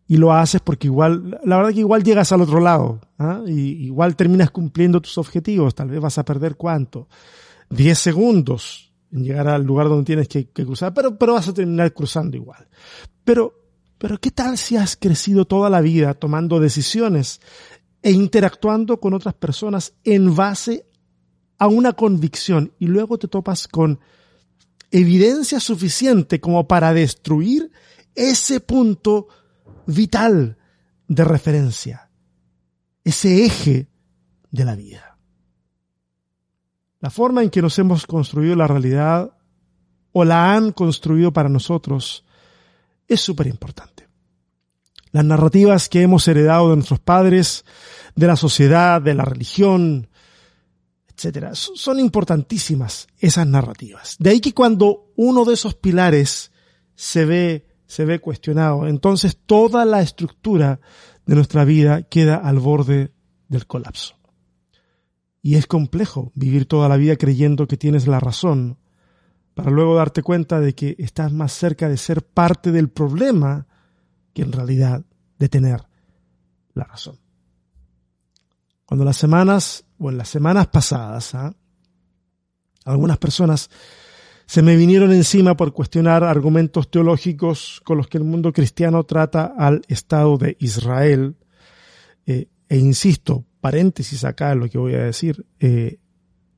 y 0.10 0.18
lo 0.18 0.34
haces 0.34 0.60
porque 0.60 0.88
igual, 0.88 1.40
la 1.46 1.58
verdad 1.58 1.72
que 1.72 1.82
igual 1.82 2.04
llegas 2.04 2.32
al 2.32 2.42
otro 2.42 2.60
lado, 2.60 3.00
¿ah? 3.20 3.44
y 3.46 3.86
igual 3.86 4.16
terminas 4.16 4.50
cumpliendo 4.50 5.00
tus 5.00 5.20
objetivos, 5.20 5.76
tal 5.76 5.90
vez 5.90 6.02
vas 6.02 6.18
a 6.18 6.26
perder 6.26 6.56
cuánto, 6.56 7.08
10 7.70 7.98
segundos 7.98 8.92
en 9.12 9.24
llegar 9.24 9.48
al 9.48 9.64
lugar 9.64 9.88
donde 9.88 10.06
tienes 10.06 10.28
que, 10.28 10.50
que, 10.50 10.66
cruzar, 10.66 10.96
pero, 10.96 11.16
pero 11.16 11.34
vas 11.34 11.48
a 11.48 11.54
terminar 11.54 11.94
cruzando 11.94 12.36
igual. 12.36 12.68
Pero, 13.24 13.54
pero 14.00 14.20
¿qué 14.20 14.32
tal 14.32 14.58
si 14.58 14.78
has 14.78 14.96
crecido 14.96 15.46
toda 15.46 15.70
la 15.70 15.80
vida 15.80 16.16
tomando 16.16 16.60
decisiones 16.60 17.40
e 18.02 18.10
interactuando 18.10 19.00
con 19.00 19.14
otras 19.14 19.36
personas 19.36 19.94
en 20.04 20.36
base 20.36 20.88
a 21.60 21.68
una 21.68 21.94
convicción 21.94 22.74
y 22.80 22.88
luego 22.88 23.20
te 23.20 23.28
topas 23.28 23.68
con 23.68 24.00
evidencia 24.90 25.60
suficiente 25.60 26.40
como 26.40 26.68
para 26.68 26.96
destruir 26.96 27.72
ese 28.16 28.60
punto 28.60 29.28
vital 29.90 30.58
de 31.08 31.24
referencia, 31.24 32.10
ese 33.04 33.46
eje 33.46 33.88
de 34.52 34.66
la 34.66 34.76
vida. 34.76 35.18
La 37.00 37.10
forma 37.10 37.44
en 37.44 37.50
que 37.50 37.62
nos 37.62 37.78
hemos 37.80 38.06
construido 38.06 38.56
la 38.56 38.68
realidad 38.68 39.32
o 40.12 40.26
la 40.26 40.54
han 40.54 40.72
construido 40.72 41.32
para 41.32 41.50
nosotros 41.50 42.26
es 43.08 43.22
súper 43.22 43.48
importante. 43.48 44.08
Las 45.12 45.26
narrativas 45.26 45.90
que 45.90 46.02
hemos 46.02 46.28
heredado 46.28 46.70
de 46.70 46.76
nuestros 46.76 47.00
padres, 47.00 47.66
de 48.16 48.28
la 48.28 48.36
sociedad, 48.36 49.02
de 49.02 49.16
la 49.16 49.26
religión, 49.26 50.10
etcétera, 51.08 51.56
son 51.56 52.00
importantísimas 52.00 53.08
esas 53.18 53.48
narrativas. 53.48 54.18
De 54.20 54.30
ahí 54.30 54.40
que 54.40 54.54
cuando 54.54 55.12
uno 55.16 55.46
de 55.46 55.56
esos 55.56 55.74
pilares 55.74 56.52
se 56.96 57.26
ve, 57.26 57.69
se 57.90 58.06
ve 58.06 58.20
cuestionado, 58.20 58.88
entonces 58.88 59.36
toda 59.48 59.84
la 59.84 60.02
estructura 60.02 60.80
de 61.26 61.34
nuestra 61.34 61.66
vida 61.66 62.04
queda 62.04 62.36
al 62.36 62.60
borde 62.60 63.12
del 63.48 63.66
colapso. 63.66 64.16
Y 65.42 65.56
es 65.56 65.66
complejo 65.66 66.32
vivir 66.36 66.68
toda 66.68 66.88
la 66.88 66.98
vida 66.98 67.16
creyendo 67.16 67.68
que 67.68 67.78
tienes 67.78 68.06
la 68.06 68.20
razón, 68.20 68.78
para 69.56 69.72
luego 69.72 69.96
darte 69.96 70.22
cuenta 70.22 70.60
de 70.60 70.76
que 70.76 70.96
estás 71.00 71.34
más 71.34 71.52
cerca 71.52 71.90
de 71.90 71.98
ser 71.98 72.24
parte 72.24 72.72
del 72.72 72.90
problema 72.90 73.66
que 74.34 74.44
en 74.44 74.52
realidad 74.52 75.04
de 75.40 75.50
tener 75.50 75.82
la 76.76 76.84
razón. 76.84 77.18
Cuando 78.86 79.04
las 79.04 79.18
semanas, 79.18 79.84
o 79.98 80.12
en 80.12 80.18
las 80.20 80.30
semanas 80.30 80.68
pasadas, 80.68 81.34
¿ah? 81.34 81.56
algunas 82.86 83.18
personas 83.18 83.72
se 84.50 84.64
me 84.64 84.76
vinieron 84.76 85.14
encima 85.14 85.56
por 85.56 85.74
cuestionar 85.74 86.24
argumentos 86.24 86.90
teológicos 86.90 87.84
con 87.86 87.98
los 87.98 88.08
que 88.08 88.18
el 88.18 88.24
mundo 88.24 88.52
cristiano 88.52 89.04
trata 89.04 89.54
al 89.56 89.84
Estado 89.88 90.40
de 90.40 90.58
Israel. 90.60 91.36
Eh, 92.26 92.48
e 92.68 92.78
insisto, 92.80 93.46
paréntesis 93.62 94.24
acá 94.24 94.52
en 94.54 94.62
lo 94.62 94.68
que 94.68 94.80
voy 94.80 94.96
a 94.96 95.04
decir, 95.04 95.46
eh, 95.60 96.00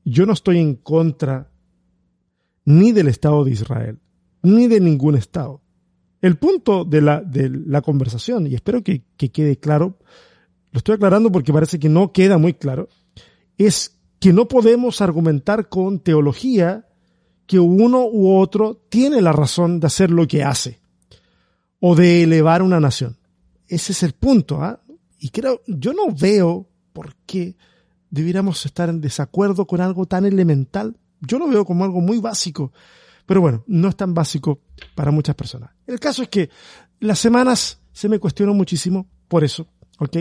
yo 0.06 0.24
no 0.24 0.32
estoy 0.32 0.58
en 0.58 0.76
contra 0.76 1.50
ni 2.64 2.92
del 2.92 3.08
Estado 3.08 3.44
de 3.44 3.50
Israel, 3.50 3.98
ni 4.42 4.68
de 4.68 4.80
ningún 4.80 5.14
Estado. 5.14 5.60
El 6.22 6.36
punto 6.36 6.86
de 6.86 7.02
la, 7.02 7.20
de 7.20 7.50
la 7.50 7.82
conversación, 7.82 8.46
y 8.46 8.54
espero 8.54 8.82
que, 8.82 9.02
que 9.18 9.30
quede 9.30 9.58
claro, 9.58 9.98
lo 10.70 10.78
estoy 10.78 10.94
aclarando 10.94 11.30
porque 11.30 11.52
parece 11.52 11.78
que 11.78 11.90
no 11.90 12.10
queda 12.10 12.38
muy 12.38 12.54
claro, 12.54 12.88
es 13.58 14.00
que 14.18 14.32
no 14.32 14.48
podemos 14.48 15.02
argumentar 15.02 15.68
con 15.68 15.98
teología 15.98 16.86
que 17.52 17.60
uno 17.60 18.06
u 18.06 18.38
otro 18.38 18.80
tiene 18.88 19.20
la 19.20 19.32
razón 19.32 19.78
de 19.78 19.86
hacer 19.86 20.10
lo 20.10 20.26
que 20.26 20.42
hace 20.42 20.80
o 21.80 21.94
de 21.94 22.22
elevar 22.22 22.62
una 22.62 22.80
nación. 22.80 23.18
Ese 23.68 23.92
es 23.92 24.02
el 24.02 24.14
punto. 24.14 24.62
¿ah? 24.62 24.80
Y 25.18 25.28
creo, 25.28 25.60
yo 25.66 25.92
no 25.92 26.14
veo 26.18 26.66
por 26.94 27.14
qué 27.26 27.56
debiéramos 28.08 28.64
estar 28.64 28.88
en 28.88 29.02
desacuerdo 29.02 29.66
con 29.66 29.82
algo 29.82 30.06
tan 30.06 30.24
elemental 30.24 30.96
yo 31.22 31.38
lo 31.38 31.48
veo 31.48 31.64
como 31.64 31.84
algo 31.84 32.00
muy 32.00 32.18
básico, 32.18 32.72
pero 33.26 33.40
bueno, 33.40 33.64
no 33.66 33.88
es 33.88 33.96
tan 33.96 34.12
básico 34.12 34.60
para 34.94 35.10
muchas 35.10 35.34
personas. 35.34 35.70
El 35.86 36.00
caso 36.00 36.22
es 36.22 36.28
que 36.28 36.50
las 37.00 37.18
semanas 37.18 37.80
se 37.92 38.08
me 38.08 38.18
cuestionó 38.18 38.54
muchísimo 38.54 39.06
por 39.28 39.44
eso, 39.44 39.68
¿ok? 39.98 40.16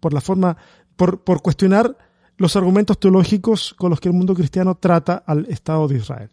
Por 0.00 0.14
la 0.14 0.20
forma, 0.20 0.56
por, 0.96 1.24
por 1.24 1.42
cuestionar 1.42 1.96
los 2.36 2.56
argumentos 2.56 2.98
teológicos 2.98 3.74
con 3.74 3.90
los 3.90 4.00
que 4.00 4.08
el 4.08 4.14
mundo 4.14 4.34
cristiano 4.34 4.76
trata 4.76 5.22
al 5.26 5.46
Estado 5.46 5.88
de 5.88 5.98
Israel. 5.98 6.30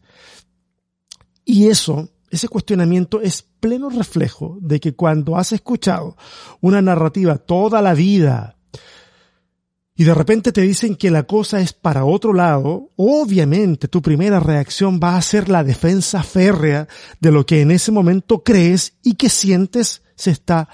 Y 1.46 1.67
eso, 1.67 2.10
ese 2.29 2.48
cuestionamiento 2.48 3.22
es 3.22 3.41
pleno 3.41 3.89
reflejo 3.89 4.58
de 4.62 4.79
que 4.79 4.96
cuando 4.96 5.38
has 5.38 5.51
escuchado 5.51 6.15
una 6.60 6.81
narrativa 6.81 7.38
toda 7.38 7.81
la 7.81 7.93
vida 7.93 8.58
y 10.01 10.03
de 10.03 10.15
repente 10.15 10.51
te 10.51 10.62
dicen 10.62 10.96
que 10.96 11.12
la 11.12 11.24
cosa 11.24 11.62
es 11.62 11.74
para 11.74 12.05
otro 12.05 12.34
lado, 12.34 12.89
obviamente 12.96 13.88
tu 13.88 14.01
primera 14.01 14.39
reacción 14.39 15.00
va 15.03 15.15
a 15.15 15.22
ser 15.22 15.48
la 15.48 15.63
defensa 15.63 16.24
férrea 16.24 16.88
de 17.20 17.31
lo 17.31 17.46
que 17.46 17.62
en 17.62 17.70
ese 17.70 17.91
momento 17.91 18.43
crees 18.43 18.98
y 19.03 19.13
que 19.13 19.29
sientes 19.29 20.01
se 20.15 20.31
está 20.31 20.70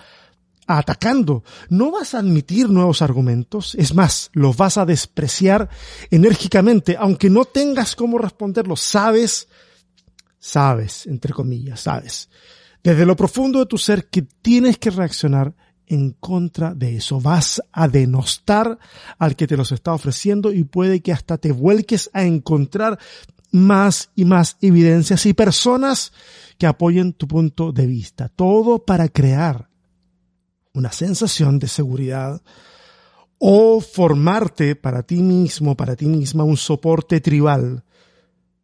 atacando. 0.67 1.43
No 1.69 1.91
vas 1.91 2.13
a 2.13 2.19
admitir 2.19 2.69
nuevos 2.69 3.01
argumentos, 3.01 3.73
es 3.75 3.93
más, 3.95 4.29
los 4.33 4.57
vas 4.57 4.77
a 4.77 4.85
despreciar 4.85 5.69
enérgicamente, 6.11 6.97
aunque 6.99 7.29
no 7.29 7.45
tengas 7.45 7.95
cómo 7.95 8.17
responderlos. 8.17 8.81
Sabes, 8.81 9.47
sabes, 10.39 11.07
entre 11.07 11.33
comillas, 11.33 11.79
sabes, 11.79 12.29
desde 12.83 13.05
lo 13.05 13.15
profundo 13.15 13.59
de 13.59 13.65
tu 13.65 13.77
ser 13.77 14.07
que 14.07 14.21
tienes 14.21 14.77
que 14.77 14.91
reaccionar 14.91 15.55
en 15.87 16.11
contra 16.11 16.73
de 16.73 16.97
eso. 16.97 17.19
Vas 17.21 17.61
a 17.71 17.87
denostar 17.87 18.77
al 19.17 19.35
que 19.35 19.47
te 19.47 19.57
los 19.57 19.71
está 19.71 19.93
ofreciendo 19.93 20.51
y 20.51 20.65
puede 20.65 20.99
que 20.99 21.13
hasta 21.13 21.37
te 21.37 21.53
vuelques 21.53 22.09
a 22.13 22.23
encontrar 22.23 22.99
más 23.51 24.11
y 24.15 24.25
más 24.25 24.57
evidencias 24.61 25.25
y 25.25 25.33
personas 25.33 26.11
que 26.57 26.67
apoyen 26.67 27.13
tu 27.13 27.27
punto 27.27 27.71
de 27.71 27.87
vista. 27.87 28.29
Todo 28.29 28.85
para 28.85 29.07
crear 29.07 29.69
una 30.77 30.91
sensación 30.91 31.59
de 31.59 31.67
seguridad 31.67 32.41
o 33.39 33.81
formarte 33.81 34.75
para 34.75 35.03
ti 35.03 35.21
mismo, 35.21 35.75
para 35.75 35.95
ti 35.95 36.05
misma, 36.05 36.43
un 36.43 36.57
soporte 36.57 37.21
tribal 37.21 37.83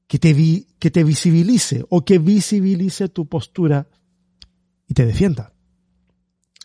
que 0.08 0.20
te, 0.20 0.34
vi, 0.34 0.67
que 0.79 0.91
te 0.91 1.03
visibilice 1.03 1.86
o 1.89 2.05
que 2.05 2.20
visibilice 2.20 3.10
tu 3.10 3.27
postura 3.27 3.88
y 4.88 4.93
te 4.93 5.05
defienda. 5.05 5.53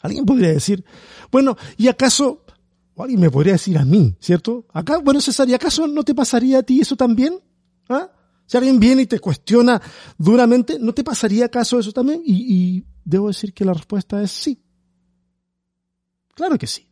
Alguien 0.02 0.25
podría 0.25 0.52
decir, 0.52 0.85
bueno, 1.31 1.57
¿y 1.76 1.88
acaso, 1.88 2.45
o 2.95 3.02
alguien 3.02 3.21
me 3.21 3.31
podría 3.31 3.55
decir 3.55 3.78
a 3.78 3.85
mí, 3.85 4.17
¿cierto? 4.21 4.67
Acá, 4.73 4.99
bueno, 4.99 5.21
César, 5.21 5.49
¿y 5.49 5.55
acaso 5.55 5.87
no 5.87 6.05
te 6.05 6.14
pasaría 6.14 6.59
a 6.59 6.62
ti 6.62 6.81
eso 6.81 6.97
también? 6.97 7.40
¿Ah? 7.88 8.11
Si 8.47 8.57
alguien 8.57 8.81
viene 8.81 9.02
y 9.02 9.07
te 9.07 9.19
cuestiona 9.19 9.81
duramente, 10.17 10.78
¿no 10.78 10.95
te 10.95 11.05
pasaría 11.05 11.47
acaso 11.47 11.78
eso 11.78 11.93
también? 11.93 12.23
Y, 12.25 12.55
y 12.55 12.87
debo 13.05 13.28
decir 13.28 13.52
que 13.52 13.64
la 13.64 13.75
respuesta 13.75 14.23
es 14.23 14.31
sí. 14.31 14.62
Claro 16.38 16.57
que 16.57 16.68
sí. 16.68 16.87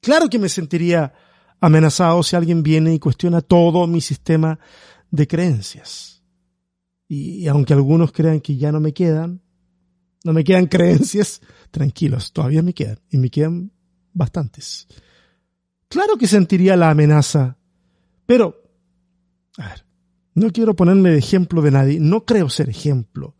Claro 0.00 0.30
que 0.30 0.38
me 0.38 0.48
sentiría 0.48 1.12
amenazado 1.60 2.22
si 2.22 2.36
alguien 2.36 2.62
viene 2.62 2.94
y 2.94 3.00
cuestiona 3.00 3.40
todo 3.40 3.88
mi 3.88 4.00
sistema 4.00 4.56
de 5.10 5.26
creencias. 5.26 6.22
Y, 7.08 7.48
aunque 7.48 7.72
algunos 7.72 8.12
crean 8.12 8.40
que 8.40 8.56
ya 8.56 8.70
no 8.70 8.78
me 8.78 8.92
quedan, 8.94 9.42
no 10.22 10.32
me 10.32 10.44
quedan 10.44 10.66
creencias, 10.68 11.42
tranquilos, 11.72 12.32
todavía 12.32 12.62
me 12.62 12.72
quedan, 12.72 13.00
y 13.10 13.18
me 13.18 13.30
quedan 13.30 13.72
bastantes. 14.12 14.86
Claro 15.88 16.16
que 16.16 16.28
sentiría 16.28 16.76
la 16.76 16.90
amenaza, 16.90 17.58
pero, 18.26 18.62
a 19.58 19.70
ver, 19.70 19.84
no 20.36 20.52
quiero 20.52 20.76
ponerme 20.76 21.10
de 21.10 21.18
ejemplo 21.18 21.62
de 21.62 21.72
nadie, 21.72 21.98
no 21.98 22.24
creo 22.24 22.48
ser 22.48 22.68
ejemplo 22.68 23.34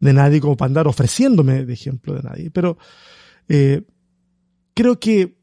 de 0.00 0.12
nadie 0.12 0.38
como 0.38 0.58
para 0.58 0.66
andar 0.68 0.86
ofreciéndome 0.86 1.64
de 1.64 1.72
ejemplo 1.72 2.12
de 2.12 2.22
nadie, 2.22 2.50
pero 2.50 2.76
eh, 3.48 3.86
creo 4.80 4.98
que, 4.98 5.36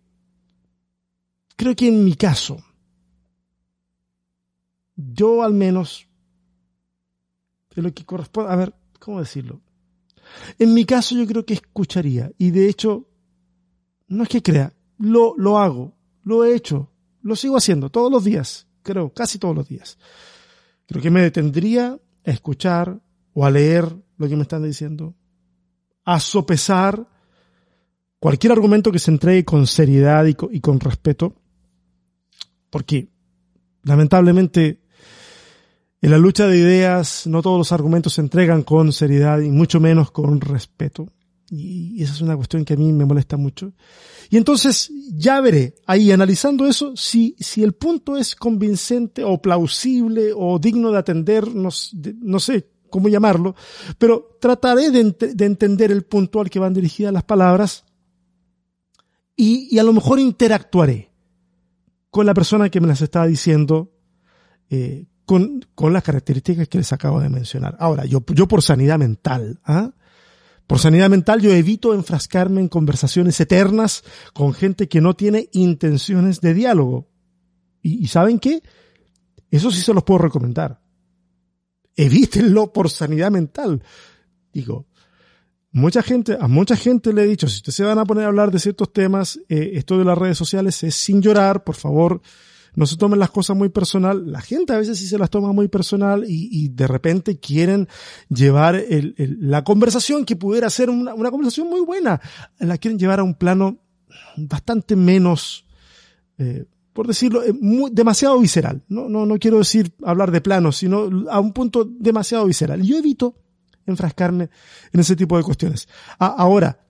creo 1.55 1.75
que 1.75 1.87
en 1.87 2.03
mi 2.03 2.15
caso, 2.15 2.57
yo 4.95 5.43
al 5.43 5.53
menos, 5.53 6.07
de 7.75 7.83
lo 7.83 7.93
que 7.93 8.03
corresponde, 8.03 8.51
a 8.51 8.55
ver, 8.55 8.73
¿cómo 8.99 9.19
decirlo? 9.19 9.61
En 10.57 10.73
mi 10.73 10.85
caso 10.85 11.13
yo 11.13 11.27
creo 11.27 11.45
que 11.45 11.53
escucharía 11.53 12.31
y 12.39 12.49
de 12.49 12.67
hecho, 12.67 13.05
no 14.07 14.23
es 14.23 14.29
que 14.29 14.41
crea, 14.41 14.73
lo, 14.97 15.35
lo 15.37 15.59
hago, 15.59 15.93
lo 16.23 16.43
he 16.43 16.55
hecho, 16.55 16.89
lo 17.21 17.35
sigo 17.35 17.57
haciendo 17.57 17.91
todos 17.91 18.11
los 18.11 18.23
días, 18.23 18.65
creo, 18.81 19.13
casi 19.13 19.37
todos 19.37 19.55
los 19.55 19.67
días. 19.67 19.99
Creo 20.87 20.99
que 20.99 21.11
me 21.11 21.21
detendría 21.21 21.89
a 22.25 22.31
escuchar 22.31 22.99
o 23.35 23.45
a 23.45 23.51
leer 23.51 23.95
lo 24.17 24.27
que 24.27 24.35
me 24.35 24.41
están 24.41 24.63
diciendo, 24.63 25.13
a 26.05 26.19
sopesar 26.19 27.07
cualquier 28.19 28.53
argumento 28.53 28.91
que 28.91 28.99
se 28.99 29.11
entregue 29.11 29.45
con 29.45 29.67
seriedad 29.67 30.25
y 30.25 30.33
con, 30.35 30.79
respeto, 30.79 31.35
porque 32.69 33.09
lamentablemente 33.83 34.81
en 36.01 36.11
la 36.11 36.17
lucha 36.17 36.47
de 36.47 36.57
ideas 36.57 37.27
no 37.27 37.41
todos 37.41 37.57
los 37.57 37.71
argumentos 37.71 38.13
se 38.13 38.21
entregan 38.21 38.63
con 38.63 38.91
seriedad 38.91 39.39
y 39.39 39.49
mucho 39.49 39.79
menos 39.79 40.11
con 40.11 40.41
respeto. 40.41 41.07
Y 41.49 42.03
esa 42.03 42.13
es 42.13 42.21
una 42.21 42.35
cuestión 42.35 42.65
que 42.65 42.73
a 42.73 42.77
mí 42.77 42.91
me 42.91 43.05
molesta 43.05 43.37
mucho. 43.37 43.71
Y 44.29 44.35
entonces 44.35 44.91
ya 45.13 45.39
veré 45.39 45.75
ahí 45.85 46.11
analizando 46.11 46.67
eso 46.67 46.97
si, 46.97 47.37
si 47.39 47.63
el 47.63 47.71
punto 47.73 48.17
es 48.17 48.35
convincente 48.35 49.23
o 49.23 49.41
plausible 49.41 50.31
o 50.35 50.59
digno 50.59 50.91
de 50.91 50.97
atender, 50.97 51.47
no, 51.55 51.69
no 52.21 52.39
sé 52.41 52.69
cómo 52.89 53.07
llamarlo, 53.07 53.55
pero 53.97 54.37
trataré 54.41 54.91
de, 54.91 55.03
de, 55.11 55.45
entender 55.45 55.91
el 55.91 56.03
punto 56.03 56.41
al 56.41 56.49
que 56.49 56.59
van 56.59 56.73
dirigidas 56.73 57.13
las 57.13 57.23
palabras 57.23 57.85
y, 59.37 59.77
a 59.77 59.83
lo 59.83 59.93
mejor 59.93 60.19
interactuaré 60.19 61.11
con 62.09 62.25
la 62.25 62.33
persona 62.33 62.69
que 62.69 62.81
me 62.81 62.87
las 62.87 63.01
está 63.01 63.25
diciendo 63.27 63.93
eh, 64.69 65.05
con, 65.25 65.63
con 65.75 65.93
las 65.93 66.03
características 66.03 66.67
que 66.67 66.79
les 66.79 66.91
acabo 66.91 67.21
de 67.21 67.29
mencionar. 67.29 67.77
Ahora, 67.79 68.05
yo, 68.05 68.25
yo 68.33 68.47
por 68.47 68.63
sanidad 68.63 68.97
mental, 68.97 69.61
¿ah? 69.63 69.91
Por 70.65 70.79
sanidad 70.79 71.09
mental 71.09 71.39
yo 71.39 71.53
evito 71.53 71.93
enfrascarme 71.93 72.59
en 72.59 72.67
conversaciones 72.67 73.39
eternas 73.39 74.03
con 74.33 74.53
gente 74.53 74.89
que 74.89 74.99
no 74.99 75.13
tiene 75.13 75.47
intenciones 75.53 76.41
de 76.41 76.53
diálogo. 76.53 77.07
Y, 77.81 78.03
¿y 78.03 78.07
¿saben 78.07 78.39
qué? 78.39 78.61
Eso 79.49 79.71
sí 79.71 79.81
se 79.81 79.93
los 79.93 80.03
puedo 80.03 80.17
recomendar. 80.17 80.81
evítenlo 81.95 82.73
por 82.73 82.89
sanidad 82.89 83.31
mental. 83.31 83.81
Digo, 84.51 84.87
mucha 85.77 86.01
gente, 86.01 86.35
a 86.39 86.47
mucha 86.47 86.75
gente 86.75 87.13
le 87.13 87.23
he 87.23 87.27
dicho, 87.27 87.47
si 87.47 87.57
ustedes 87.57 87.75
se 87.75 87.83
van 87.83 87.99
a 87.99 88.05
poner 88.05 88.25
a 88.25 88.27
hablar 88.27 88.49
de 88.49 88.59
ciertos 88.59 88.91
temas, 88.91 89.39
eh, 89.47 89.71
esto 89.75 89.97
de 89.99 90.05
las 90.05 90.17
redes 90.17 90.37
sociales 90.37 90.81
es 90.83 90.95
sin 90.95 91.21
llorar, 91.21 91.63
por 91.63 91.75
favor, 91.75 92.19
no 92.75 92.87
se 92.87 92.97
tomen 92.97 93.19
las 93.19 93.29
cosas 93.29 93.55
muy 93.55 93.69
personal. 93.69 94.31
La 94.31 94.41
gente 94.41 94.73
a 94.73 94.77
veces 94.77 94.97
sí 94.97 95.07
se 95.07 95.19
las 95.19 95.29
toma 95.29 95.53
muy 95.53 95.67
personal 95.67 96.23
y, 96.27 96.69
de 96.69 96.87
repente 96.87 97.39
quieren 97.39 97.87
llevar 98.29 98.83
la 99.17 99.63
conversación 99.63 100.25
que 100.25 100.35
pudiera 100.35 100.69
ser 100.69 100.89
una, 100.89 101.13
conversación 101.29 101.69
muy 101.69 101.81
buena, 101.81 102.21
la 102.59 102.77
quieren 102.77 102.99
llevar 102.99 103.19
a 103.19 103.23
un 103.23 103.35
plano 103.35 103.77
bastante 104.35 104.95
menos, 104.95 105.65
eh, 106.39 106.65
por 106.93 107.07
decirlo, 107.07 107.43
eh, 107.43 107.53
demasiado 107.91 108.39
visceral. 108.39 108.83
No, 108.89 109.09
no, 109.09 109.27
no 109.27 109.37
quiero 109.37 109.59
decir 109.59 109.93
hablar 110.03 110.31
de 110.31 110.41
plano, 110.41 110.71
sino 110.71 111.09
a 111.29 111.39
un 111.39 111.53
punto 111.53 111.83
demasiado 111.83 112.45
visceral. 112.45 112.81
Yo 112.81 112.97
evito 112.97 113.35
enfrascarme 113.87 114.49
en 114.91 114.99
ese 114.99 115.15
tipo 115.15 115.37
de 115.37 115.43
cuestiones. 115.43 115.87
ahora, 116.19 116.85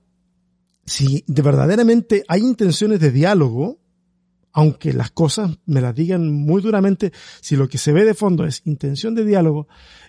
si 0.85 1.23
de 1.27 1.41
verdaderamente 1.41 2.23
hay 2.27 2.41
intenciones 2.41 2.99
de 2.99 3.11
diálogo, 3.11 3.79
aunque 4.53 4.93
las 4.93 5.11
cosas 5.11 5.59
me 5.65 5.81
las 5.81 5.93
digan 5.93 6.31
muy 6.31 6.61
duramente, 6.61 7.11
si 7.41 7.55
lo 7.55 7.67
que 7.67 7.77
se 7.77 7.93
ve 7.93 8.05
de 8.05 8.13
fondo 8.13 8.45
es 8.45 8.61
intención 8.65 9.13
de 9.13 9.23
diálogo, 9.23 9.67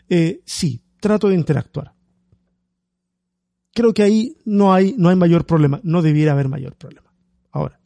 eh, 0.09 0.41
sí, 0.47 0.83
trato 1.01 1.29
de 1.29 1.35
interactuar. 1.35 1.95
Creo 3.75 3.93
que 3.93 4.03
ahí 4.03 4.39
no 4.45 4.73
hay, 4.73 4.95
no 4.97 5.09
hay 5.09 5.17
mayor 5.17 5.45
problema, 5.45 5.81
no 5.83 6.01
debiera 6.01 6.33
haber 6.33 6.49
mayor 6.49 6.77
problema. 6.77 7.13
Ahora, 7.51 7.81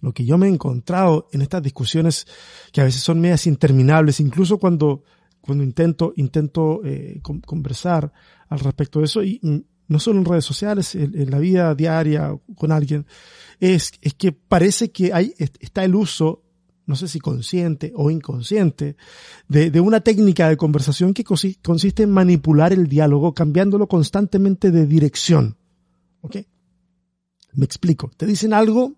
lo 0.00 0.12
que 0.12 0.24
yo 0.24 0.36
me 0.36 0.46
he 0.46 0.50
encontrado 0.50 1.28
en 1.32 1.40
estas 1.40 1.62
discusiones 1.62 2.26
que 2.72 2.80
a 2.80 2.84
veces 2.84 3.02
son 3.02 3.20
medias 3.20 3.46
interminables, 3.46 4.20
incluso 4.20 4.58
cuando, 4.58 5.04
cuando 5.44 5.62
intento, 5.62 6.14
intento 6.16 6.80
eh, 6.84 7.20
conversar 7.22 8.10
al 8.48 8.60
respecto 8.60 9.00
de 9.00 9.04
eso, 9.04 9.22
y 9.22 9.38
no 9.88 9.98
solo 9.98 10.18
en 10.18 10.24
redes 10.24 10.44
sociales, 10.46 10.94
en, 10.94 11.30
la 11.30 11.38
vida 11.38 11.74
diaria 11.74 12.34
con 12.56 12.72
alguien, 12.72 13.04
es, 13.60 13.92
es 14.00 14.14
que 14.14 14.32
parece 14.32 14.90
que 14.90 15.12
hay, 15.12 15.34
está 15.36 15.84
el 15.84 15.94
uso, 15.94 16.42
no 16.86 16.96
sé 16.96 17.08
si 17.08 17.18
consciente 17.18 17.92
o 17.94 18.10
inconsciente, 18.10 18.96
de, 19.46 19.70
de 19.70 19.80
una 19.80 20.00
técnica 20.00 20.48
de 20.48 20.56
conversación 20.56 21.12
que 21.12 21.24
consiste 21.24 22.04
en 22.04 22.10
manipular 22.10 22.72
el 22.72 22.88
diálogo 22.88 23.34
cambiándolo 23.34 23.86
constantemente 23.86 24.70
de 24.70 24.86
dirección. 24.86 25.58
¿Ok? 26.22 26.36
Me 27.52 27.66
explico. 27.66 28.10
Te 28.16 28.24
dicen 28.24 28.54
algo, 28.54 28.94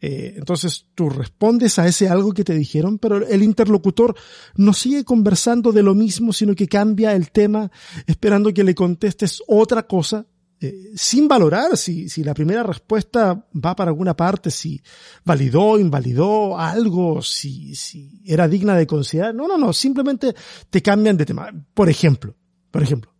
eh, 0.00 0.34
entonces 0.36 0.86
tú 0.94 1.08
respondes 1.08 1.78
a 1.78 1.86
ese 1.86 2.08
algo 2.08 2.32
que 2.32 2.44
te 2.44 2.54
dijeron, 2.54 2.98
pero 2.98 3.26
el 3.26 3.42
interlocutor 3.42 4.14
no 4.56 4.72
sigue 4.72 5.04
conversando 5.04 5.72
de 5.72 5.82
lo 5.82 5.94
mismo, 5.94 6.32
sino 6.32 6.54
que 6.54 6.68
cambia 6.68 7.14
el 7.14 7.30
tema 7.30 7.70
esperando 8.06 8.52
que 8.52 8.64
le 8.64 8.74
contestes 8.74 9.42
otra 9.46 9.86
cosa, 9.86 10.26
eh, 10.60 10.92
sin 10.94 11.28
valorar 11.28 11.76
si, 11.76 12.08
si 12.08 12.24
la 12.24 12.34
primera 12.34 12.62
respuesta 12.62 13.46
va 13.52 13.74
para 13.74 13.90
alguna 13.90 14.14
parte, 14.14 14.50
si 14.50 14.80
validó, 15.24 15.78
invalidó 15.78 16.58
algo, 16.58 17.22
si, 17.22 17.74
si 17.74 18.22
era 18.24 18.48
digna 18.48 18.74
de 18.76 18.86
considerar. 18.86 19.34
No, 19.34 19.48
no, 19.48 19.56
no, 19.56 19.72
simplemente 19.72 20.34
te 20.68 20.82
cambian 20.82 21.16
de 21.16 21.24
tema. 21.24 21.50
Por 21.72 21.88
ejemplo, 21.88 22.34
por 22.70 22.82
ejemplo, 22.82 23.14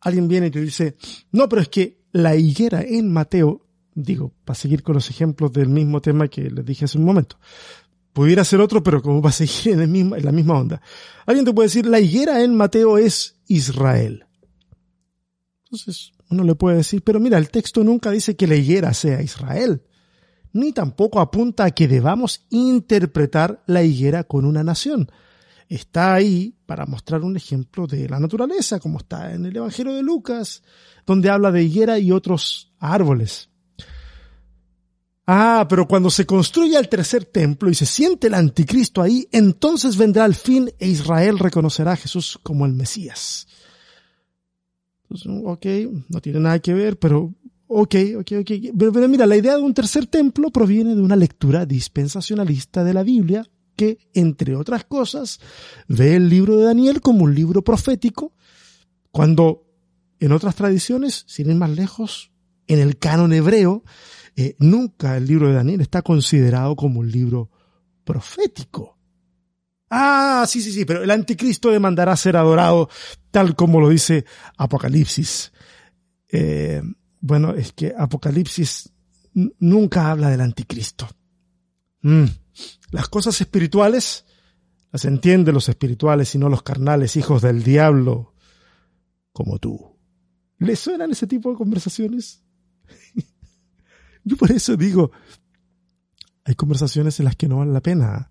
alguien 0.00 0.26
viene 0.26 0.48
y 0.48 0.50
te 0.50 0.60
dice, 0.60 0.96
no, 1.30 1.48
pero 1.48 1.62
es 1.62 1.68
que 1.68 2.00
la 2.12 2.34
higuera 2.34 2.82
en 2.82 3.12
Mateo 3.12 3.69
digo, 3.94 4.32
para 4.44 4.58
seguir 4.58 4.82
con 4.82 4.94
los 4.94 5.10
ejemplos 5.10 5.52
del 5.52 5.68
mismo 5.68 6.00
tema 6.00 6.28
que 6.28 6.50
les 6.50 6.64
dije 6.64 6.84
hace 6.84 6.98
un 6.98 7.04
momento. 7.04 7.36
Pudiera 8.12 8.44
ser 8.44 8.60
otro, 8.60 8.82
pero 8.82 9.02
como 9.02 9.22
va 9.22 9.30
a 9.30 9.32
seguir 9.32 9.80
en, 9.80 9.94
en 9.94 10.24
la 10.24 10.32
misma 10.32 10.58
onda. 10.58 10.82
Alguien 11.26 11.44
te 11.44 11.52
puede 11.52 11.66
decir, 11.66 11.86
la 11.86 12.00
higuera 12.00 12.42
en 12.42 12.54
Mateo 12.54 12.98
es 12.98 13.36
Israel. 13.46 14.26
Entonces, 15.64 16.12
uno 16.30 16.44
le 16.44 16.54
puede 16.54 16.78
decir, 16.78 17.02
pero 17.02 17.20
mira, 17.20 17.38
el 17.38 17.50
texto 17.50 17.84
nunca 17.84 18.10
dice 18.10 18.36
que 18.36 18.46
la 18.46 18.56
higuera 18.56 18.94
sea 18.94 19.22
Israel, 19.22 19.82
ni 20.52 20.72
tampoco 20.72 21.20
apunta 21.20 21.64
a 21.64 21.70
que 21.70 21.86
debamos 21.86 22.46
interpretar 22.50 23.62
la 23.66 23.82
higuera 23.82 24.24
con 24.24 24.44
una 24.44 24.64
nación. 24.64 25.10
Está 25.68 26.14
ahí 26.14 26.56
para 26.66 26.86
mostrar 26.86 27.22
un 27.22 27.36
ejemplo 27.36 27.86
de 27.86 28.08
la 28.08 28.18
naturaleza, 28.18 28.80
como 28.80 28.98
está 28.98 29.32
en 29.32 29.46
el 29.46 29.56
Evangelio 29.56 29.94
de 29.94 30.02
Lucas, 30.02 30.64
donde 31.06 31.30
habla 31.30 31.52
de 31.52 31.62
higuera 31.62 31.98
y 32.00 32.10
otros 32.10 32.72
árboles. 32.80 33.49
Ah, 35.26 35.66
pero 35.68 35.86
cuando 35.86 36.10
se 36.10 36.26
construya 36.26 36.78
el 36.78 36.88
tercer 36.88 37.24
templo 37.24 37.70
y 37.70 37.74
se 37.74 37.86
siente 37.86 38.26
el 38.26 38.34
anticristo 38.34 39.02
ahí, 39.02 39.28
entonces 39.30 39.96
vendrá 39.96 40.24
el 40.24 40.34
fin 40.34 40.70
e 40.78 40.88
Israel 40.88 41.38
reconocerá 41.38 41.92
a 41.92 41.96
Jesús 41.96 42.38
como 42.42 42.66
el 42.66 42.72
Mesías. 42.72 43.46
ok, 45.08 45.66
no 46.08 46.20
tiene 46.20 46.40
nada 46.40 46.58
que 46.58 46.74
ver, 46.74 46.98
pero 46.98 47.34
ok, 47.68 47.94
ok, 48.18 48.32
ok. 48.40 48.50
Pero, 48.76 48.92
pero 48.92 49.08
mira, 49.08 49.26
la 49.26 49.36
idea 49.36 49.56
de 49.56 49.62
un 49.62 49.74
tercer 49.74 50.06
templo 50.06 50.50
proviene 50.50 50.94
de 50.94 51.02
una 51.02 51.16
lectura 51.16 51.64
dispensacionalista 51.64 52.82
de 52.82 52.94
la 52.94 53.04
Biblia 53.04 53.48
que, 53.76 53.98
entre 54.12 54.56
otras 54.56 54.84
cosas, 54.84 55.40
ve 55.86 56.16
el 56.16 56.28
libro 56.28 56.56
de 56.56 56.64
Daniel 56.64 57.00
como 57.00 57.24
un 57.24 57.34
libro 57.34 57.62
profético, 57.62 58.34
cuando 59.12 59.66
en 60.18 60.32
otras 60.32 60.54
tradiciones, 60.54 61.24
sin 61.26 61.48
ir 61.48 61.56
más 61.56 61.70
lejos, 61.70 62.30
en 62.66 62.78
el 62.78 62.98
canon 62.98 63.32
hebreo, 63.32 63.84
eh, 64.36 64.56
nunca 64.58 65.16
el 65.16 65.26
libro 65.26 65.48
de 65.48 65.54
Daniel 65.54 65.80
está 65.80 66.02
considerado 66.02 66.76
como 66.76 67.00
un 67.00 67.10
libro 67.10 67.50
profético. 68.04 68.98
Ah, 69.90 70.44
sí, 70.48 70.62
sí, 70.62 70.72
sí, 70.72 70.84
pero 70.84 71.02
el 71.02 71.10
anticristo 71.10 71.70
demandará 71.70 72.16
ser 72.16 72.36
adorado 72.36 72.88
tal 73.30 73.56
como 73.56 73.80
lo 73.80 73.88
dice 73.88 74.24
Apocalipsis. 74.56 75.52
Eh, 76.28 76.80
bueno, 77.20 77.54
es 77.54 77.72
que 77.72 77.92
Apocalipsis 77.96 78.92
nunca 79.58 80.10
habla 80.10 80.30
del 80.30 80.40
anticristo. 80.40 81.08
Mm. 82.02 82.24
Las 82.92 83.08
cosas 83.08 83.40
espirituales 83.40 84.24
las 84.92 85.04
entienden 85.04 85.54
los 85.54 85.68
espirituales 85.68 86.34
y 86.34 86.38
no 86.38 86.48
los 86.48 86.62
carnales, 86.62 87.16
hijos 87.16 87.42
del 87.42 87.62
diablo, 87.62 88.34
como 89.32 89.58
tú. 89.58 89.96
¿Le 90.58 90.76
suenan 90.76 91.12
ese 91.12 91.26
tipo 91.26 91.50
de 91.50 91.56
conversaciones? 91.56 92.42
Yo 94.30 94.36
por 94.36 94.52
eso 94.52 94.76
digo, 94.76 95.10
hay 96.44 96.54
conversaciones 96.54 97.18
en 97.18 97.24
las 97.24 97.34
que 97.34 97.48
no 97.48 97.58
vale 97.58 97.72
la 97.72 97.80
pena 97.80 98.30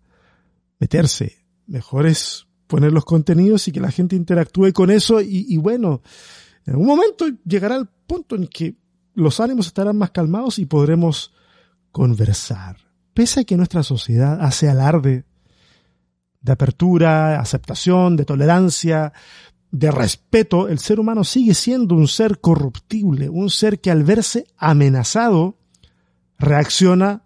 meterse. 0.79 1.45
Mejor 1.67 2.07
es 2.07 2.47
poner 2.67 2.93
los 2.93 3.03
contenidos 3.03 3.67
y 3.67 3.73
que 3.73 3.81
la 3.81 3.91
gente 3.91 4.15
interactúe 4.15 4.71
con 4.71 4.91
eso 4.91 5.19
y, 5.19 5.57
bueno, 5.57 6.01
en 6.65 6.75
algún 6.75 6.87
momento 6.87 7.25
llegará 7.43 7.75
el 7.75 7.89
punto 8.07 8.37
en 8.37 8.47
que 8.47 8.77
los 9.13 9.41
ánimos 9.41 9.67
estarán 9.67 9.97
más 9.97 10.11
calmados 10.11 10.57
y 10.57 10.65
podremos 10.65 11.33
conversar. 11.91 12.77
Pese 13.13 13.41
a 13.41 13.43
que 13.43 13.57
nuestra 13.57 13.83
sociedad 13.83 14.39
hace 14.41 14.69
alarde 14.69 15.25
de 16.39 16.51
apertura, 16.53 17.41
aceptación, 17.41 18.15
de 18.15 18.23
tolerancia, 18.23 19.11
de 19.69 19.91
respeto, 19.91 20.69
el 20.69 20.79
ser 20.79 21.01
humano 21.01 21.25
sigue 21.25 21.53
siendo 21.53 21.93
un 21.95 22.07
ser 22.07 22.39
corruptible, 22.39 23.27
un 23.27 23.49
ser 23.49 23.81
que 23.81 23.91
al 23.91 24.05
verse 24.05 24.47
amenazado 24.55 25.58
reacciona 26.39 27.23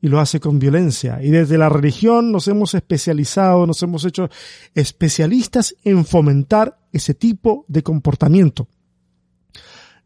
y 0.00 0.08
lo 0.08 0.20
hace 0.20 0.40
con 0.40 0.58
violencia. 0.58 1.22
Y 1.22 1.30
desde 1.30 1.58
la 1.58 1.68
religión 1.68 2.32
nos 2.32 2.48
hemos 2.48 2.74
especializado, 2.74 3.66
nos 3.66 3.82
hemos 3.82 4.04
hecho 4.04 4.28
especialistas 4.74 5.76
en 5.84 6.04
fomentar 6.04 6.78
ese 6.92 7.14
tipo 7.14 7.64
de 7.68 7.82
comportamiento. 7.82 8.68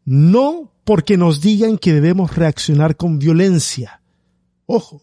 No 0.05 0.73
porque 0.83 1.17
nos 1.17 1.41
digan 1.41 1.77
que 1.77 1.93
debemos 1.93 2.35
reaccionar 2.35 2.97
con 2.97 3.19
violencia. 3.19 4.01
Ojo, 4.65 5.01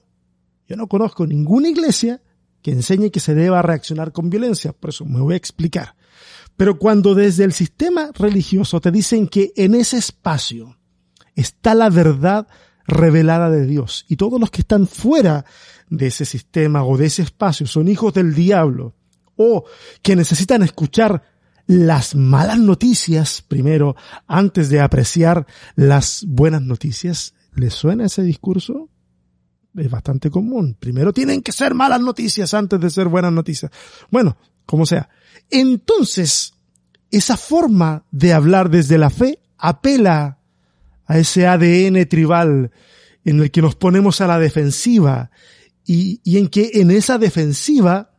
yo 0.66 0.76
no 0.76 0.86
conozco 0.88 1.26
ninguna 1.26 1.68
iglesia 1.68 2.22
que 2.62 2.72
enseñe 2.72 3.10
que 3.10 3.20
se 3.20 3.34
deba 3.34 3.62
reaccionar 3.62 4.12
con 4.12 4.28
violencia, 4.28 4.72
por 4.72 4.90
eso 4.90 5.04
me 5.04 5.20
voy 5.20 5.34
a 5.34 5.38
explicar. 5.38 5.94
Pero 6.56 6.78
cuando 6.78 7.14
desde 7.14 7.44
el 7.44 7.52
sistema 7.52 8.10
religioso 8.14 8.80
te 8.80 8.90
dicen 8.90 9.28
que 9.28 9.52
en 9.54 9.76
ese 9.76 9.98
espacio 9.98 10.76
está 11.36 11.74
la 11.74 11.88
verdad 11.88 12.48
revelada 12.88 13.50
de 13.50 13.66
Dios. 13.66 14.04
Y 14.08 14.16
todos 14.16 14.40
los 14.40 14.50
que 14.50 14.62
están 14.62 14.88
fuera 14.88 15.44
de 15.88 16.08
ese 16.08 16.24
sistema 16.24 16.82
o 16.82 16.96
de 16.96 17.06
ese 17.06 17.22
espacio 17.22 17.66
son 17.66 17.86
hijos 17.88 18.12
del 18.14 18.34
diablo 18.34 18.94
o 19.36 19.64
que 20.02 20.16
necesitan 20.16 20.62
escuchar 20.62 21.22
las 21.66 22.14
malas 22.14 22.58
noticias 22.58 23.42
primero 23.46 23.94
antes 24.26 24.70
de 24.70 24.80
apreciar 24.80 25.46
las 25.76 26.24
buenas 26.26 26.62
noticias. 26.62 27.34
¿Les 27.54 27.74
suena 27.74 28.06
ese 28.06 28.22
discurso? 28.22 28.88
Es 29.76 29.90
bastante 29.90 30.30
común. 30.30 30.76
Primero 30.80 31.12
tienen 31.12 31.42
que 31.42 31.52
ser 31.52 31.74
malas 31.74 32.00
noticias 32.00 32.54
antes 32.54 32.80
de 32.80 32.90
ser 32.90 33.08
buenas 33.08 33.32
noticias. 33.32 33.70
Bueno, 34.10 34.38
como 34.64 34.86
sea. 34.86 35.10
Entonces, 35.50 36.54
esa 37.10 37.36
forma 37.36 38.04
de 38.10 38.32
hablar 38.32 38.70
desde 38.70 38.98
la 38.98 39.10
fe 39.10 39.40
apela 39.58 40.37
a 41.08 41.18
ese 41.18 41.46
ADN 41.46 42.06
tribal 42.06 42.70
en 43.24 43.40
el 43.40 43.50
que 43.50 43.62
nos 43.62 43.74
ponemos 43.74 44.20
a 44.20 44.26
la 44.26 44.38
defensiva 44.38 45.30
y, 45.84 46.20
en 46.36 46.48
que 46.48 46.70
en 46.74 46.90
esa 46.90 47.16
defensiva 47.16 48.14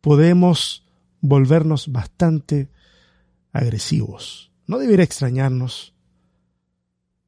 podemos 0.00 0.84
volvernos 1.20 1.92
bastante 1.92 2.68
agresivos. 3.52 4.50
No 4.66 4.78
debería 4.78 5.04
extrañarnos 5.04 5.94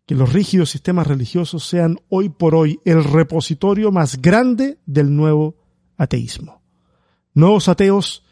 que 0.05 0.17
los 0.17 0.33
rígidos 0.33 0.71
sistemas 0.71 1.07
religiosos 1.07 1.65
sean 1.65 1.99
hoy 2.09 2.29
por 2.29 2.57
hoy 2.57 2.81
el 2.85 3.05
repositorio 3.05 3.93
más 3.93 4.21
grande 4.21 4.81
del 4.85 5.15
nuevo 5.15 5.57
ateísmo. 5.97 6.61
Nuevos 7.35 7.69
ateos 7.69 8.25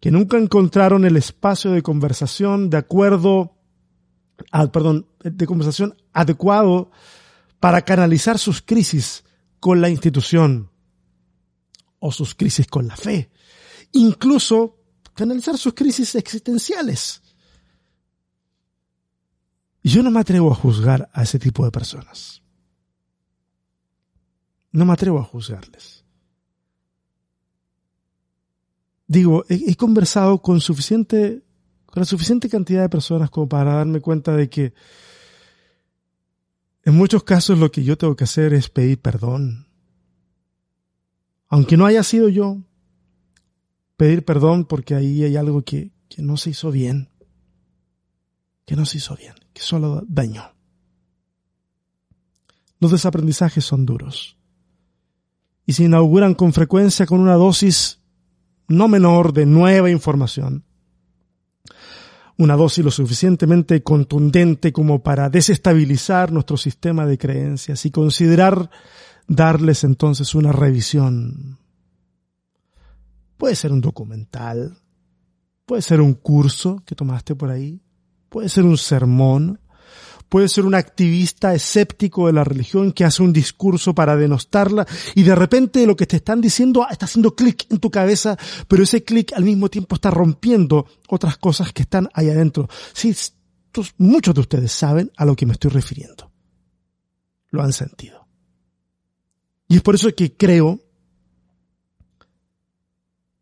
que 0.00 0.10
nunca 0.10 0.38
encontraron 0.38 1.04
el 1.04 1.18
espacio 1.18 1.70
de 1.70 1.82
conversación 1.82 2.70
de 2.70 2.78
acuerdo, 2.78 3.61
perdón, 4.72 5.06
de 5.22 5.46
conversación 5.46 5.96
adecuado 6.12 6.90
para 7.60 7.82
canalizar 7.82 8.38
sus 8.38 8.62
crisis 8.62 9.24
con 9.60 9.80
la 9.80 9.88
institución 9.88 10.70
o 11.98 12.10
sus 12.10 12.34
crisis 12.34 12.66
con 12.66 12.88
la 12.88 12.96
fe. 12.96 13.30
Incluso 13.92 14.78
canalizar 15.14 15.56
sus 15.56 15.74
crisis 15.74 16.14
existenciales. 16.14 17.22
Yo 19.84 20.02
no 20.02 20.10
me 20.10 20.20
atrevo 20.20 20.50
a 20.50 20.54
juzgar 20.54 21.10
a 21.12 21.22
ese 21.22 21.38
tipo 21.38 21.64
de 21.64 21.70
personas. 21.70 22.42
No 24.70 24.84
me 24.84 24.92
atrevo 24.92 25.18
a 25.18 25.24
juzgarles. 25.24 26.04
Digo, 29.06 29.44
he 29.48 29.76
conversado 29.76 30.40
con 30.40 30.60
suficiente, 30.60 31.44
con 31.92 32.00
la 32.00 32.06
suficiente 32.06 32.48
cantidad 32.48 32.80
de 32.80 32.88
personas 32.88 33.28
como 33.28 33.50
para 33.50 33.74
darme 33.74 34.00
cuenta 34.00 34.34
de 34.34 34.48
que 34.48 34.72
en 36.84 36.94
muchos 36.96 37.22
casos 37.22 37.58
lo 37.58 37.70
que 37.70 37.84
yo 37.84 37.98
tengo 37.98 38.16
que 38.16 38.24
hacer 38.24 38.54
es 38.54 38.70
pedir 38.70 38.98
perdón. 38.98 39.68
Aunque 41.48 41.76
no 41.76 41.84
haya 41.84 42.02
sido 42.02 42.30
yo, 42.30 42.62
pedir 43.98 44.24
perdón 44.24 44.64
porque 44.64 44.94
ahí 44.94 45.22
hay 45.22 45.36
algo 45.36 45.64
que, 45.64 45.92
que 46.08 46.22
no 46.22 46.38
se 46.38 46.48
hizo 46.48 46.70
bien. 46.70 47.10
Que 48.64 48.74
no 48.74 48.86
se 48.86 48.96
hizo 48.96 49.14
bien, 49.14 49.34
que 49.52 49.60
solo 49.60 50.02
dañó. 50.08 50.54
Los 52.80 52.92
desaprendizajes 52.92 53.66
son 53.66 53.84
duros 53.84 54.38
y 55.66 55.74
se 55.74 55.84
inauguran 55.84 56.34
con 56.34 56.54
frecuencia 56.54 57.04
con 57.04 57.20
una 57.20 57.34
dosis 57.34 58.00
no 58.66 58.88
menor 58.88 59.34
de 59.34 59.44
nueva 59.44 59.90
información 59.90 60.64
una 62.38 62.56
dosis 62.56 62.84
lo 62.84 62.90
suficientemente 62.90 63.82
contundente 63.82 64.72
como 64.72 65.02
para 65.02 65.28
desestabilizar 65.28 66.32
nuestro 66.32 66.56
sistema 66.56 67.06
de 67.06 67.18
creencias 67.18 67.84
y 67.86 67.90
considerar 67.90 68.70
darles 69.28 69.84
entonces 69.84 70.34
una 70.34 70.52
revisión. 70.52 71.58
Puede 73.36 73.54
ser 73.56 73.72
un 73.72 73.80
documental, 73.80 74.76
puede 75.66 75.82
ser 75.82 76.00
un 76.00 76.14
curso 76.14 76.82
que 76.86 76.94
tomaste 76.94 77.34
por 77.34 77.50
ahí, 77.50 77.80
puede 78.28 78.48
ser 78.48 78.64
un 78.64 78.78
sermón, 78.78 79.60
puede 80.32 80.48
ser 80.48 80.64
un 80.64 80.74
activista 80.74 81.54
escéptico 81.54 82.26
de 82.26 82.32
la 82.32 82.42
religión 82.42 82.92
que 82.92 83.04
hace 83.04 83.22
un 83.22 83.34
discurso 83.34 83.94
para 83.94 84.16
denostarla 84.16 84.86
y 85.14 85.24
de 85.24 85.34
repente 85.34 85.86
lo 85.86 85.94
que 85.94 86.06
te 86.06 86.16
están 86.16 86.40
diciendo 86.40 86.86
está 86.90 87.04
haciendo 87.04 87.36
clic 87.36 87.66
en 87.70 87.78
tu 87.78 87.90
cabeza, 87.90 88.38
pero 88.66 88.82
ese 88.82 89.04
clic 89.04 89.34
al 89.34 89.44
mismo 89.44 89.68
tiempo 89.68 89.94
está 89.94 90.10
rompiendo 90.10 90.86
otras 91.10 91.36
cosas 91.36 91.74
que 91.74 91.82
están 91.82 92.08
ahí 92.14 92.30
adentro. 92.30 92.66
Sí, 92.94 93.14
muchos 93.98 94.34
de 94.34 94.40
ustedes 94.40 94.72
saben 94.72 95.12
a 95.18 95.26
lo 95.26 95.36
que 95.36 95.44
me 95.44 95.52
estoy 95.52 95.70
refiriendo. 95.70 96.32
Lo 97.50 97.62
han 97.62 97.74
sentido. 97.74 98.26
Y 99.68 99.76
es 99.76 99.82
por 99.82 99.96
eso 99.96 100.08
que 100.16 100.34
creo 100.34 100.80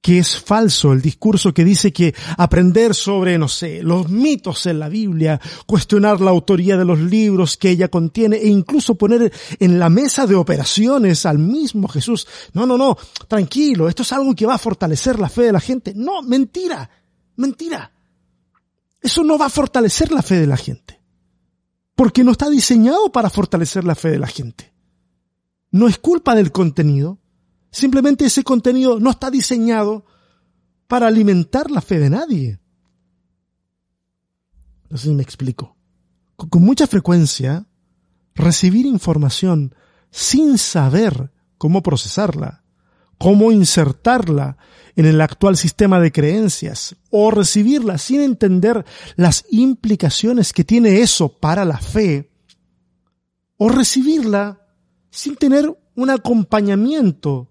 que 0.01 0.19
es 0.19 0.39
falso 0.41 0.93
el 0.93 1.03
discurso 1.03 1.53
que 1.53 1.65
dice 1.65 1.93
que 1.93 2.15
aprender 2.39 2.95
sobre, 2.95 3.37
no 3.39 3.49
sé, 3.49 3.83
los 3.83 4.09
mitos 4.09 4.65
en 4.67 4.79
la 4.79 4.89
Biblia, 4.89 5.41
cuestionar 5.67 6.21
la 6.21 6.31
autoría 6.31 6.77
de 6.77 6.85
los 6.85 6.99
libros 6.99 7.57
que 7.57 7.71
ella 7.71 7.89
contiene 7.89 8.37
e 8.37 8.49
incluso 8.49 8.95
poner 8.95 9.33
en 9.59 9.79
la 9.79 9.91
mesa 9.91 10.27
de 10.27 10.35
operaciones 10.35 11.27
al 11.27 11.39
mismo 11.39 11.87
Jesús. 11.89 12.27
No, 12.55 12.65
no, 12.65 12.79
no, 12.79 12.97
tranquilo, 13.29 13.89
esto 13.89 14.03
es 14.03 14.13
algo 14.13 14.35
que 14.35 14.47
va 14.47 14.55
a 14.55 14.59
fortalecer 14.59 15.19
la 15.19 15.29
fe 15.29 15.43
de 15.43 15.53
la 15.53 15.61
gente. 15.61 15.93
No, 15.95 16.23
mentira, 16.23 16.89
mentira. 17.37 17.93
Eso 19.03 19.23
no 19.23 19.39
va 19.39 19.47
a 19.47 19.51
fortalecer 19.51 20.13
la 20.13 20.23
fe 20.23 20.37
de 20.37 20.47
la 20.47 20.57
gente. 20.57 21.01
Porque 21.95 22.25
no 22.25 22.33
está 22.33 22.49
diseñado 22.49 23.13
para 23.13 23.29
fortalecer 23.29 23.85
la 23.85 23.95
fe 23.95 24.11
de 24.11 24.19
la 24.19 24.27
gente. 24.27 24.73
No 25.71 25.89
es 25.89 25.99
culpa 25.99 26.35
del 26.35 26.53
contenido, 26.53 27.20
Simplemente 27.71 28.25
ese 28.25 28.43
contenido 28.43 28.99
no 28.99 29.11
está 29.11 29.31
diseñado 29.31 30.05
para 30.87 31.07
alimentar 31.07 31.71
la 31.71 31.81
fe 31.81 31.99
de 31.99 32.11
nadie. 32.11 32.61
No 34.89 34.97
sé 34.97 35.09
si 35.09 35.15
me 35.15 35.23
explico. 35.23 35.77
Con 36.37 36.63
mucha 36.63 36.87
frecuencia, 36.87 37.67
recibir 38.35 38.87
información 38.87 39.75
sin 40.11 40.59
saber 40.59 41.31
cómo 41.59 41.83
procesarla, 41.83 42.65
cómo 43.19 43.53
insertarla 43.53 44.57
en 44.97 45.07
el 45.07 45.21
actual 45.21 45.57
sistema 45.57 46.01
de 46.01 46.11
creencias, 46.11 46.97
o 47.11 47.31
recibirla 47.31 47.99
sin 47.99 48.23
entender 48.23 48.85
las 49.15 49.45
implicaciones 49.51 50.53
que 50.53 50.65
tiene 50.65 51.01
eso 51.01 51.29
para 51.29 51.65
la 51.65 51.79
fe, 51.79 52.33
o 53.57 53.69
recibirla 53.69 54.67
sin 55.11 55.37
tener 55.37 55.73
un 55.95 56.11
acompañamiento 56.11 57.50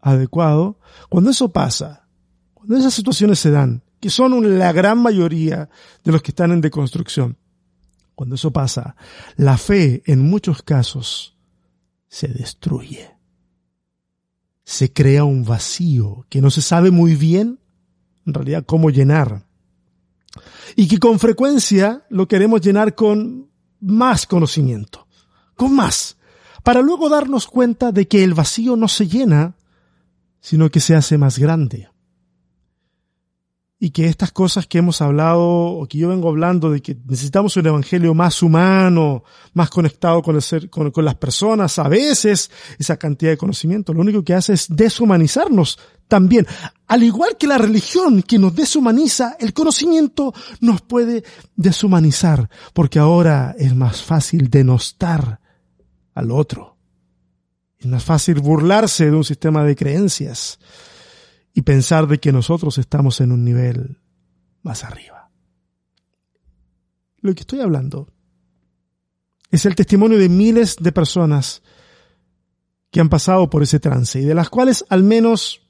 adecuado, 0.00 0.78
cuando 1.08 1.30
eso 1.30 1.50
pasa, 1.50 2.08
cuando 2.54 2.76
esas 2.76 2.94
situaciones 2.94 3.38
se 3.38 3.50
dan, 3.50 3.82
que 4.00 4.10
son 4.10 4.58
la 4.58 4.72
gran 4.72 5.02
mayoría 5.02 5.68
de 6.04 6.12
los 6.12 6.22
que 6.22 6.30
están 6.30 6.52
en 6.52 6.60
deconstrucción, 6.60 7.36
cuando 8.14 8.34
eso 8.34 8.50
pasa, 8.50 8.96
la 9.36 9.56
fe 9.58 10.02
en 10.06 10.28
muchos 10.28 10.62
casos 10.62 11.36
se 12.08 12.28
destruye. 12.28 13.10
Se 14.64 14.92
crea 14.92 15.24
un 15.24 15.44
vacío 15.44 16.26
que 16.28 16.40
no 16.40 16.50
se 16.50 16.60
sabe 16.60 16.90
muy 16.90 17.14
bien, 17.14 17.60
en 18.26 18.34
realidad, 18.34 18.64
cómo 18.66 18.90
llenar. 18.90 19.46
Y 20.76 20.88
que 20.88 20.98
con 20.98 21.18
frecuencia 21.18 22.04
lo 22.10 22.28
queremos 22.28 22.60
llenar 22.60 22.94
con 22.94 23.50
más 23.80 24.26
conocimiento, 24.26 25.06
con 25.54 25.74
más, 25.74 26.16
para 26.62 26.82
luego 26.82 27.08
darnos 27.08 27.46
cuenta 27.46 27.92
de 27.92 28.08
que 28.08 28.24
el 28.24 28.34
vacío 28.34 28.76
no 28.76 28.88
se 28.88 29.06
llena 29.06 29.54
sino 30.48 30.70
que 30.70 30.80
se 30.80 30.94
hace 30.94 31.18
más 31.18 31.38
grande. 31.38 31.90
Y 33.78 33.90
que 33.90 34.06
estas 34.06 34.32
cosas 34.32 34.66
que 34.66 34.78
hemos 34.78 35.02
hablado, 35.02 35.44
o 35.46 35.86
que 35.86 35.98
yo 35.98 36.08
vengo 36.08 36.30
hablando 36.30 36.70
de 36.70 36.80
que 36.80 36.96
necesitamos 37.06 37.54
un 37.58 37.66
evangelio 37.66 38.14
más 38.14 38.42
humano, 38.42 39.24
más 39.52 39.68
conectado 39.68 40.22
con, 40.22 40.36
el 40.36 40.40
ser, 40.40 40.70
con, 40.70 40.90
con 40.90 41.04
las 41.04 41.16
personas, 41.16 41.78
a 41.78 41.86
veces 41.86 42.50
esa 42.78 42.96
cantidad 42.96 43.32
de 43.32 43.36
conocimiento 43.36 43.92
lo 43.92 44.00
único 44.00 44.24
que 44.24 44.32
hace 44.32 44.54
es 44.54 44.74
deshumanizarnos 44.74 45.78
también. 46.08 46.46
Al 46.86 47.02
igual 47.02 47.36
que 47.38 47.46
la 47.46 47.58
religión 47.58 48.22
que 48.22 48.38
nos 48.38 48.54
deshumaniza, 48.54 49.36
el 49.38 49.52
conocimiento 49.52 50.32
nos 50.62 50.80
puede 50.80 51.24
deshumanizar, 51.56 52.48
porque 52.72 52.98
ahora 52.98 53.54
es 53.58 53.76
más 53.76 54.02
fácil 54.02 54.48
denostar 54.48 55.40
al 56.14 56.30
otro. 56.30 56.77
Es 57.78 57.86
más 57.86 58.04
fácil 58.04 58.40
burlarse 58.40 59.06
de 59.06 59.16
un 59.16 59.24
sistema 59.24 59.64
de 59.64 59.76
creencias 59.76 60.58
y 61.54 61.62
pensar 61.62 62.06
de 62.06 62.18
que 62.18 62.32
nosotros 62.32 62.78
estamos 62.78 63.20
en 63.20 63.32
un 63.32 63.44
nivel 63.44 63.98
más 64.62 64.84
arriba. 64.84 65.30
Lo 67.20 67.34
que 67.34 67.40
estoy 67.40 67.60
hablando 67.60 68.08
es 69.50 69.64
el 69.64 69.74
testimonio 69.74 70.18
de 70.18 70.28
miles 70.28 70.76
de 70.78 70.92
personas 70.92 71.62
que 72.90 73.00
han 73.00 73.08
pasado 73.08 73.48
por 73.48 73.62
ese 73.62 73.80
trance 73.80 74.20
y 74.20 74.24
de 74.24 74.34
las 74.34 74.50
cuales 74.50 74.84
al 74.88 75.02
menos, 75.02 75.60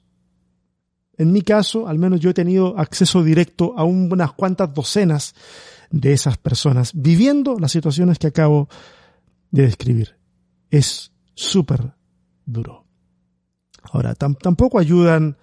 en 1.17 1.33
mi 1.33 1.43
caso, 1.43 1.89
al 1.89 1.99
menos 1.99 2.21
yo 2.21 2.31
he 2.31 2.35
tenido 2.35 2.79
acceso 2.79 3.23
directo 3.23 3.75
a 3.77 3.85
unas 3.85 4.33
cuantas 4.33 4.73
docenas 4.73 5.35
de 5.91 6.13
esas 6.13 6.39
personas 6.39 6.93
viviendo 6.95 7.59
las 7.59 7.73
situaciones 7.73 8.19
que 8.19 8.29
acabo 8.29 8.69
de 9.51 9.63
describir. 9.63 10.17
Es 10.71 11.13
súper 11.35 11.98
duro. 12.49 12.87
Ahora, 13.93 14.15
tampoco 14.15 14.79
ayudan 14.79 15.37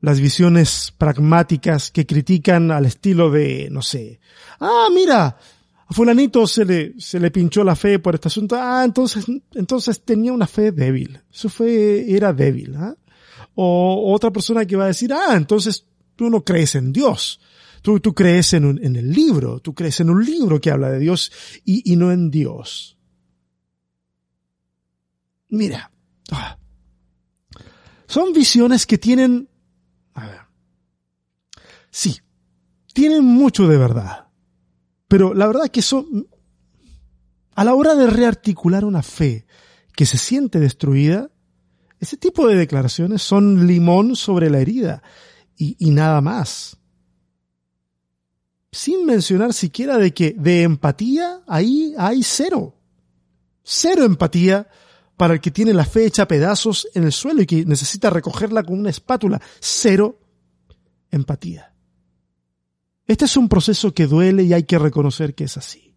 las 0.00 0.20
visiones 0.20 0.92
pragmáticas 0.98 1.90
que 1.90 2.06
critican 2.06 2.70
al 2.72 2.86
estilo 2.86 3.30
de, 3.30 3.68
no 3.70 3.82
sé, 3.82 4.20
ah, 4.58 4.88
mira, 4.92 5.38
a 5.86 5.94
fulanito 5.94 6.46
se 6.46 6.64
le, 6.64 6.94
se 6.98 7.20
le 7.20 7.30
pinchó 7.30 7.62
la 7.62 7.76
fe 7.76 8.00
por 8.00 8.16
este 8.16 8.28
asunto, 8.28 8.56
ah, 8.58 8.82
entonces, 8.84 9.24
entonces 9.54 10.02
tenía 10.02 10.32
una 10.32 10.48
fe 10.48 10.72
débil, 10.72 11.20
su 11.30 11.48
fe 11.48 12.14
era 12.14 12.32
débil, 12.32 12.74
¿ah? 12.76 12.96
O 13.54 14.12
otra 14.12 14.30
persona 14.32 14.64
que 14.64 14.76
va 14.76 14.84
a 14.84 14.88
decir, 14.88 15.12
ah, 15.12 15.36
entonces 15.36 15.86
tú 16.16 16.28
no 16.30 16.42
crees 16.42 16.74
en 16.74 16.92
Dios, 16.92 17.40
tú, 17.80 18.00
tú 18.00 18.12
crees 18.12 18.54
en, 18.54 18.80
en 18.82 18.96
el 18.96 19.12
libro, 19.12 19.60
tú 19.60 19.72
crees 19.72 20.00
en 20.00 20.10
un 20.10 20.24
libro 20.24 20.60
que 20.60 20.70
habla 20.70 20.90
de 20.90 20.98
Dios 20.98 21.30
y, 21.64 21.92
y 21.92 21.96
no 21.96 22.10
en 22.10 22.30
Dios. 22.30 22.98
Mira, 25.48 25.91
son 28.06 28.32
visiones 28.32 28.86
que 28.86 28.98
tienen, 28.98 29.48
a 30.14 30.26
ver, 30.26 30.40
sí, 31.90 32.18
tienen 32.92 33.24
mucho 33.24 33.66
de 33.68 33.78
verdad. 33.78 34.28
Pero 35.08 35.34
la 35.34 35.46
verdad 35.46 35.68
que 35.68 35.80
eso, 35.80 36.06
a 37.54 37.64
la 37.64 37.74
hora 37.74 37.94
de 37.94 38.06
rearticular 38.06 38.84
una 38.84 39.02
fe 39.02 39.46
que 39.94 40.06
se 40.06 40.18
siente 40.18 40.58
destruida, 40.58 41.30
ese 42.00 42.16
tipo 42.16 42.48
de 42.48 42.56
declaraciones 42.56 43.22
son 43.22 43.66
limón 43.66 44.16
sobre 44.16 44.50
la 44.50 44.58
herida 44.58 45.02
y 45.56 45.90
nada 45.90 46.20
más. 46.20 46.76
Sin 48.72 49.04
mencionar 49.04 49.52
siquiera 49.52 49.98
de 49.98 50.12
que 50.12 50.32
de 50.32 50.62
empatía 50.62 51.42
ahí 51.46 51.94
hay 51.96 52.22
cero. 52.22 52.74
Cero 53.62 54.04
empatía 54.04 54.66
para 55.22 55.34
el 55.34 55.40
que 55.40 55.52
tiene 55.52 55.72
la 55.72 55.84
fe 55.84 56.04
hecha 56.04 56.26
pedazos 56.26 56.88
en 56.94 57.04
el 57.04 57.12
suelo 57.12 57.42
y 57.42 57.46
que 57.46 57.64
necesita 57.64 58.10
recogerla 58.10 58.64
con 58.64 58.76
una 58.76 58.90
espátula. 58.90 59.40
Cero 59.60 60.18
empatía. 61.12 61.72
Este 63.06 63.26
es 63.26 63.36
un 63.36 63.48
proceso 63.48 63.94
que 63.94 64.08
duele 64.08 64.42
y 64.42 64.52
hay 64.52 64.64
que 64.64 64.80
reconocer 64.80 65.36
que 65.36 65.44
es 65.44 65.56
así. 65.56 65.94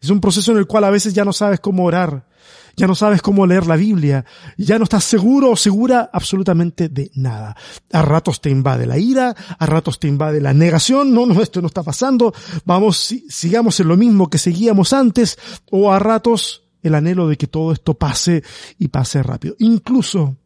Es 0.00 0.08
un 0.08 0.22
proceso 0.22 0.52
en 0.52 0.56
el 0.56 0.66
cual 0.66 0.84
a 0.84 0.90
veces 0.90 1.12
ya 1.12 1.26
no 1.26 1.34
sabes 1.34 1.60
cómo 1.60 1.84
orar, 1.84 2.26
ya 2.74 2.86
no 2.86 2.94
sabes 2.94 3.20
cómo 3.20 3.46
leer 3.46 3.66
la 3.66 3.76
Biblia, 3.76 4.24
ya 4.56 4.78
no 4.78 4.84
estás 4.84 5.04
seguro 5.04 5.50
o 5.50 5.56
segura 5.56 6.08
absolutamente 6.10 6.88
de 6.88 7.10
nada. 7.16 7.54
A 7.92 8.00
ratos 8.00 8.40
te 8.40 8.48
invade 8.48 8.86
la 8.86 8.96
ira, 8.96 9.36
a 9.58 9.66
ratos 9.66 10.00
te 10.00 10.08
invade 10.08 10.40
la 10.40 10.54
negación, 10.54 11.12
no, 11.12 11.26
no, 11.26 11.42
esto 11.42 11.60
no 11.60 11.66
está 11.66 11.82
pasando, 11.82 12.32
vamos, 12.64 13.14
sigamos 13.28 13.78
en 13.80 13.88
lo 13.88 13.98
mismo 13.98 14.30
que 14.30 14.38
seguíamos 14.38 14.94
antes, 14.94 15.38
o 15.70 15.92
a 15.92 15.98
ratos 15.98 16.65
el 16.86 16.94
anhelo 16.94 17.28
de 17.28 17.36
que 17.36 17.46
todo 17.46 17.72
esto 17.72 17.94
pase 17.94 18.42
y 18.78 18.88
pase 18.88 19.22
rápido. 19.22 19.56
Incluso 19.58 20.36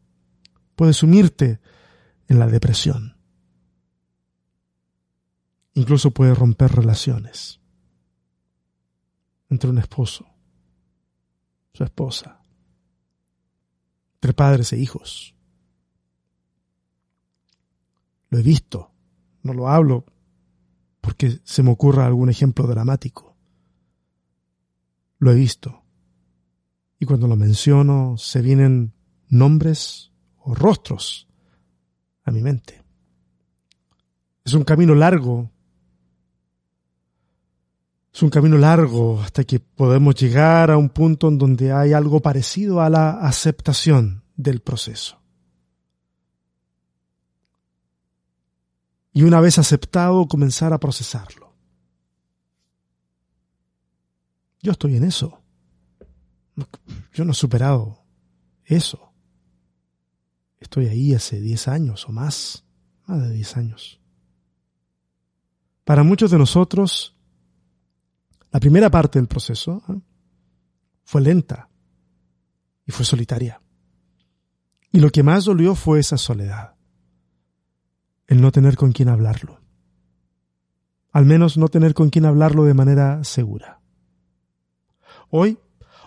puedes 0.75 0.97
sumirte 0.97 1.61
en 2.29 2.39
la 2.39 2.47
depresión. 2.47 3.17
Incluso 5.75 6.11
puedes 6.11 6.37
romper 6.37 6.73
relaciones 6.73 7.61
entre 9.49 9.71
un 9.71 9.79
esposo, 9.79 10.27
su 11.73 11.85
esposa, 11.85 12.41
entre 14.15 14.33
padres 14.33 14.73
e 14.73 14.79
hijos. 14.79 15.35
Lo 18.29 18.39
he 18.39 18.43
visto, 18.43 18.93
no 19.43 19.53
lo 19.53 19.69
hablo 19.69 20.05
porque 21.01 21.41
se 21.45 21.63
me 21.63 21.71
ocurra 21.71 22.07
algún 22.07 22.31
ejemplo 22.31 22.67
dramático. 22.67 23.37
Lo 25.19 25.33
he 25.33 25.35
visto 25.35 25.80
y 27.01 27.07
cuando 27.07 27.27
lo 27.27 27.35
menciono 27.35 28.17
se 28.19 28.43
vienen 28.43 28.93
nombres 29.29 30.13
o 30.37 30.55
rostros 30.55 31.27
a 32.25 32.31
mi 32.31 32.43
mente. 32.43 32.85
Es 34.45 34.53
un 34.53 34.65
camino 34.65 34.95
largo. 34.95 35.51
Es 38.13 38.23
un 38.23 38.29
camino 38.29 38.59
largo 38.59 39.19
hasta 39.23 39.45
que 39.45 39.61
podemos 39.61 40.15
llegar 40.15 40.71
a 40.71 40.77
un 40.77 40.91
punto 40.91 41.29
en 41.29 41.39
donde 41.39 41.73
hay 41.73 41.95
algo 41.95 42.21
parecido 42.21 42.83
a 42.83 42.91
la 42.91 43.13
aceptación 43.13 44.23
del 44.37 44.61
proceso. 44.61 45.19
Y 49.13 49.23
una 49.23 49.41
vez 49.41 49.59
aceptado, 49.59 50.29
comenzar 50.29 50.75
a 50.75 50.79
procesarlo. 50.79 51.55
Yo 54.61 54.73
estoy 54.73 54.97
en 54.97 55.05
eso. 55.05 55.41
Yo 57.13 57.25
no 57.25 57.33
he 57.33 57.35
superado 57.35 58.05
eso. 58.65 59.13
Estoy 60.59 60.87
ahí 60.87 61.15
hace 61.15 61.41
10 61.41 61.69
años 61.69 62.09
o 62.09 62.13
más, 62.13 62.65
más 63.07 63.23
de 63.23 63.33
10 63.33 63.57
años. 63.57 64.01
Para 65.85 66.03
muchos 66.03 66.31
de 66.31 66.39
nosotros, 66.39 67.17
la 68.53 68.61
primera 68.61 68.91
parte 68.91 69.19
del 69.19 69.29
proceso 69.29 69.83
¿eh? 69.89 70.01
fue 71.05 71.21
lenta 71.21 71.69
y 72.87 72.93
fue 72.93 73.05
solitaria. 73.05 73.61
Y 74.93 75.01
lo 75.01 75.11
que 75.11 75.23
más 75.23 75.45
dolió 75.45 75.75
fue 75.75 76.01
esa 76.01 76.17
soledad, 76.17 76.75
el 78.27 78.41
no 78.41 78.53
tener 78.53 78.77
con 78.77 78.93
quién 78.93 79.09
hablarlo. 79.09 79.61
Al 81.13 81.27
menos 81.27 81.57
no 81.57 81.69
tener 81.69 81.95
con 81.95 82.11
quién 82.11 82.25
hablarlo 82.25 82.65
de 82.65 82.75
manera 82.75 83.25
segura. 83.25 83.81
Hoy 85.29 85.59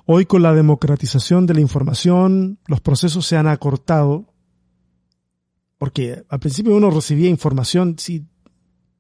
Hoy 0.05 0.25
con 0.25 0.41
la 0.41 0.53
democratización 0.53 1.45
de 1.45 1.53
la 1.53 1.61
información, 1.61 2.59
los 2.67 2.81
procesos 2.81 3.25
se 3.25 3.37
han 3.37 3.47
acortado, 3.47 4.33
porque 5.77 6.25
al 6.27 6.39
principio 6.39 6.75
uno 6.75 6.89
recibía 6.89 7.29
información 7.29 7.95
sí, 7.97 8.27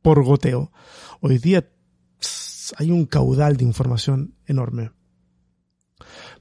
por 0.01 0.23
goteo. 0.23 0.71
Hoy 1.19 1.39
día 1.39 1.69
hay 2.77 2.91
un 2.91 3.05
caudal 3.05 3.57
de 3.57 3.65
información 3.65 4.35
enorme. 4.45 4.91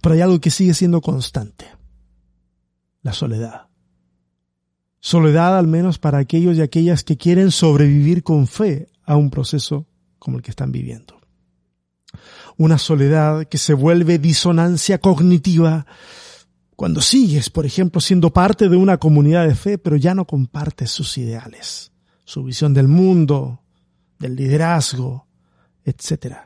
Pero 0.01 0.14
hay 0.14 0.20
algo 0.20 0.40
que 0.40 0.51
sigue 0.51 0.75
siendo 0.75 1.01
constante. 1.01 1.66
La 3.03 3.12
soledad. 3.12 3.66
Soledad 5.01 5.59
al 5.59 5.66
menos 5.66 5.98
para 5.98 6.18
aquellos 6.18 6.57
y 6.57 6.62
aquellas 6.62 7.03
que 7.03 7.16
quieren 7.16 7.51
sobrevivir 7.51 8.22
con 8.22 8.46
fe 8.46 8.87
a 9.03 9.16
un 9.16 9.31
proceso 9.31 9.88
como 10.20 10.37
el 10.37 10.44
que 10.44 10.51
están 10.53 10.70
viviendo 10.70 11.21
una 12.57 12.79
soledad 12.79 13.46
que 13.46 13.59
se 13.59 13.75
vuelve 13.75 14.18
disonancia 14.18 14.98
cognitiva 14.98 15.87
cuando 16.77 17.01
sigues, 17.01 17.51
por 17.51 17.66
ejemplo, 17.66 18.01
siendo 18.01 18.33
parte 18.33 18.68
de 18.68 18.77
una 18.77 18.98
comunidad 18.98 19.46
de 19.46 19.55
fe, 19.55 19.79
pero 19.79 19.96
ya 19.96 20.14
no 20.14 20.27
compartes 20.27 20.90
sus 20.90 21.16
ideales, 21.18 21.92
su 22.25 22.44
visión 22.44 22.75
del 22.75 22.88
mundo, 22.88 23.61
del 24.18 24.37
liderazgo, 24.37 25.27
etc. 25.85 26.37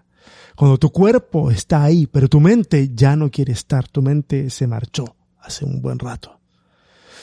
Cuando 0.54 0.78
tu 0.78 0.90
cuerpo 0.90 1.50
está 1.50 1.84
ahí, 1.84 2.06
pero 2.06 2.28
tu 2.28 2.40
mente 2.40 2.90
ya 2.94 3.16
no 3.16 3.30
quiere 3.30 3.52
estar, 3.52 3.88
tu 3.88 4.02
mente 4.02 4.50
se 4.50 4.66
marchó 4.66 5.16
hace 5.40 5.64
un 5.64 5.80
buen 5.80 5.98
rato. 5.98 6.40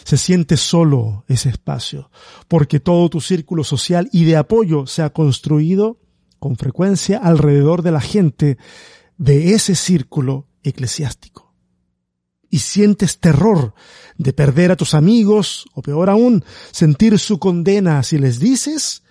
Se 0.03 0.17
siente 0.17 0.57
solo 0.57 1.23
ese 1.27 1.49
espacio, 1.49 2.09
porque 2.47 2.79
todo 2.79 3.09
tu 3.09 3.21
círculo 3.21 3.63
social 3.63 4.09
y 4.11 4.25
de 4.25 4.37
apoyo 4.37 4.85
se 4.85 5.01
ha 5.01 5.11
construido 5.11 5.97
con 6.43 6.57
frecuencia 6.57 7.19
alrededor 7.19 7.83
de 7.83 7.91
la 7.93 8.01
gente 8.01 8.57
de 9.17 9.53
ese 9.53 9.75
círculo 9.75 10.49
eclesiástico. 10.61 11.55
Y 12.49 12.59
sientes 12.59 13.21
terror 13.21 13.73
de 14.17 14.33
perder 14.33 14.69
a 14.69 14.75
tus 14.75 14.93
amigos, 14.93 15.65
o 15.73 15.81
peor 15.81 16.09
aún, 16.09 16.43
sentir 16.71 17.17
su 17.17 17.39
condena 17.39 18.03
si 18.03 18.17
les 18.17 18.41
dices 18.41 19.03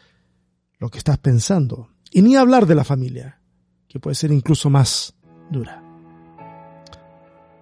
lo 0.78 0.90
que 0.90 0.98
estás 0.98 1.16
pensando. 1.16 1.88
Y 2.10 2.20
ni 2.20 2.36
hablar 2.36 2.66
de 2.66 2.74
la 2.74 2.84
familia, 2.84 3.40
que 3.88 3.98
puede 3.98 4.14
ser 4.14 4.30
incluso 4.30 4.68
más 4.68 5.14
dura. 5.50 5.82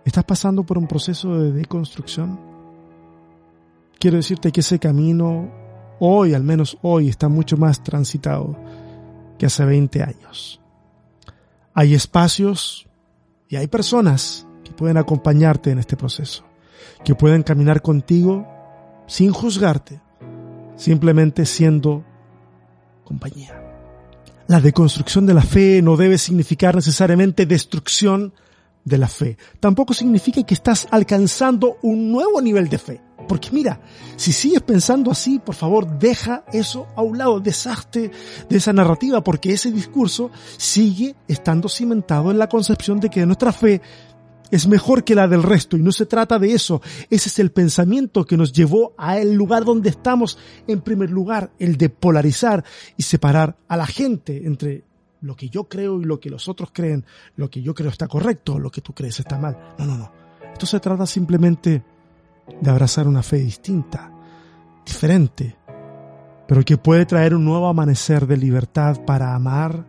¿Estás 0.04 0.24
pasando 0.24 0.64
por 0.64 0.78
un 0.78 0.88
proceso 0.88 1.38
de 1.38 1.52
deconstrucción? 1.52 2.40
Quiero 4.00 4.16
decirte 4.16 4.50
que 4.50 4.62
ese 4.62 4.80
camino 4.80 5.48
hoy, 6.00 6.35
al 6.35 6.42
menos 6.42 6.76
hoy, 6.83 7.09
está 7.09 7.28
mucho 7.28 7.56
más 7.56 7.85
transitado 7.85 8.56
que 9.40 9.46
hace 9.46 9.64
20 9.64 10.03
años. 10.03 10.61
Hay 11.72 11.94
espacios 11.94 12.87
y 13.48 13.57
hay 13.57 13.68
personas 13.68 14.46
que 14.62 14.70
pueden 14.72 14.98
acompañarte 14.98 15.70
en 15.70 15.79
este 15.79 15.96
proceso, 15.96 16.44
que 17.07 17.14
pueden 17.14 17.42
caminar 17.42 17.81
contigo 17.81 18.46
sin 19.07 19.33
juzgarte, 19.33 20.03
simplemente 20.76 21.46
siendo 21.46 22.05
compañía. 23.03 23.59
La 24.46 24.61
deconstrucción 24.61 25.24
de 25.24 25.33
la 25.33 25.42
fe 25.42 25.81
no 25.81 25.96
debe 25.96 26.18
significar 26.18 26.74
necesariamente 26.74 27.46
destrucción 27.46 28.35
de 28.85 28.98
la 28.98 29.09
fe. 29.09 29.38
Tampoco 29.59 29.94
significa 29.94 30.42
que 30.42 30.53
estás 30.53 30.87
alcanzando 30.90 31.79
un 31.81 32.12
nuevo 32.12 32.42
nivel 32.42 32.68
de 32.68 32.76
fe. 32.79 33.00
Porque 33.28 33.50
mira, 33.52 33.80
si 34.16 34.33
sigues 34.33 34.62
pensando 34.62 35.11
así, 35.11 35.38
por 35.38 35.54
favor, 35.54 35.98
deja 35.98 36.44
eso 36.52 36.87
a 36.96 37.02
un 37.02 37.18
lado, 37.18 37.40
deshazte 37.40 38.11
de 38.48 38.56
esa 38.56 38.72
narrativa, 38.72 39.22
porque 39.22 39.52
ese 39.52 39.70
discurso 39.70 40.30
sigue 40.56 41.14
estando 41.28 41.68
cimentado 41.68 42.30
en 42.30 42.38
la 42.38 42.48
concepción 42.48 43.00
de 43.00 43.11
que 43.11 43.24
nuestra 43.26 43.52
fe 43.52 43.80
es 44.50 44.66
mejor 44.66 45.04
que 45.04 45.14
la 45.14 45.28
del 45.28 45.42
resto 45.42 45.76
y 45.76 45.83
no 45.83 45.92
se 45.92 46.06
trata 46.06 46.38
de 46.38 46.52
eso. 46.52 46.83
Ese 47.09 47.28
es 47.28 47.38
el 47.38 47.52
pensamiento 47.52 48.24
que 48.24 48.37
nos 48.37 48.52
llevó 48.52 48.94
a 48.98 49.18
el 49.18 49.35
lugar 49.35 49.64
donde 49.64 49.90
estamos 49.90 50.38
en 50.66 50.80
primer 50.80 51.11
lugar, 51.11 51.52
el 51.59 51.76
de 51.76 51.88
polarizar 51.88 52.64
y 52.96 53.04
separar 53.04 53.56
a 53.68 53.76
la 53.76 53.87
gente 53.87 54.46
entre 54.46 54.85
lo 55.20 55.37
que 55.37 55.48
yo 55.48 55.64
creo 55.64 56.00
y 56.00 56.04
lo 56.04 56.18
que 56.18 56.30
los 56.30 56.48
otros 56.48 56.70
creen, 56.72 57.04
lo 57.37 57.50
que 57.50 57.62
yo 57.62 57.74
creo 57.74 57.90
está 57.90 58.09
correcto, 58.09 58.59
lo 58.59 58.70
que 58.70 58.80
tú 58.80 58.92
crees 58.92 59.20
está 59.20 59.38
mal. 59.38 59.74
No, 59.78 59.87
no, 59.87 59.96
no. 59.96 60.12
Esto 60.52 60.66
se 60.66 60.80
trata 60.80 61.06
simplemente 61.06 61.83
de 62.60 62.70
abrazar 62.70 63.06
una 63.06 63.22
fe 63.22 63.38
distinta, 63.38 64.10
diferente, 64.84 65.56
pero 66.46 66.64
que 66.64 66.76
puede 66.76 67.06
traer 67.06 67.34
un 67.34 67.44
nuevo 67.44 67.68
amanecer 67.68 68.26
de 68.26 68.36
libertad 68.36 69.04
para 69.04 69.34
amar, 69.34 69.86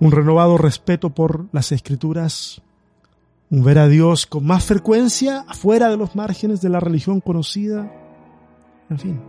un 0.00 0.10
renovado 0.10 0.58
respeto 0.58 1.10
por 1.10 1.46
las 1.52 1.70
escrituras, 1.70 2.60
un 3.50 3.62
ver 3.62 3.78
a 3.78 3.86
Dios 3.86 4.26
con 4.26 4.44
más 4.44 4.64
frecuencia 4.64 5.44
afuera 5.46 5.88
de 5.88 5.96
los 5.96 6.16
márgenes 6.16 6.60
de 6.60 6.68
la 6.68 6.80
religión 6.80 7.20
conocida, 7.20 7.92
en 8.90 8.98
fin. 8.98 9.20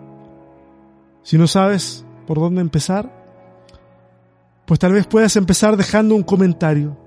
Si 1.22 1.38
no 1.38 1.46
sabes 1.48 2.06
por 2.26 2.39
dónde 2.39 2.62
empezar, 2.62 3.24
pues 4.65 4.80
tal 4.80 4.93
vez 4.93 5.06
puedas 5.08 5.36
empezar 5.36 5.78
dejando 5.78 6.15
un 6.15 6.24
comentario 6.24 6.98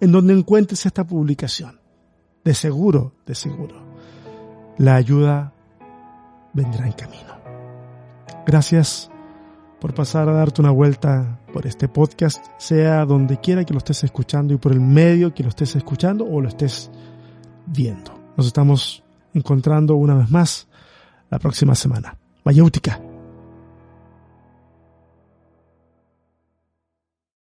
en 0.00 0.12
donde 0.12 0.34
encuentres 0.34 0.86
esta 0.86 1.04
publicación. 1.04 1.80
De 2.44 2.54
seguro, 2.54 3.14
de 3.26 3.34
seguro, 3.34 3.89
la 4.80 4.94
ayuda 4.94 5.52
vendrá 6.54 6.86
en 6.86 6.92
camino. 6.92 7.34
Gracias 8.46 9.10
por 9.78 9.92
pasar 9.92 10.26
a 10.28 10.32
darte 10.32 10.62
una 10.62 10.70
vuelta 10.70 11.38
por 11.52 11.66
este 11.66 11.86
podcast, 11.86 12.46
sea 12.56 13.04
donde 13.04 13.38
quiera 13.38 13.64
que 13.64 13.74
lo 13.74 13.78
estés 13.78 14.04
escuchando 14.04 14.54
y 14.54 14.56
por 14.56 14.72
el 14.72 14.80
medio 14.80 15.34
que 15.34 15.42
lo 15.42 15.50
estés 15.50 15.76
escuchando 15.76 16.24
o 16.24 16.40
lo 16.40 16.48
estés 16.48 16.90
viendo. 17.66 18.18
Nos 18.38 18.46
estamos 18.46 19.04
encontrando 19.34 19.96
una 19.96 20.14
vez 20.14 20.30
más 20.30 20.66
la 21.28 21.38
próxima 21.38 21.74
semana. 21.74 22.16
Mayéutica. 22.44 23.09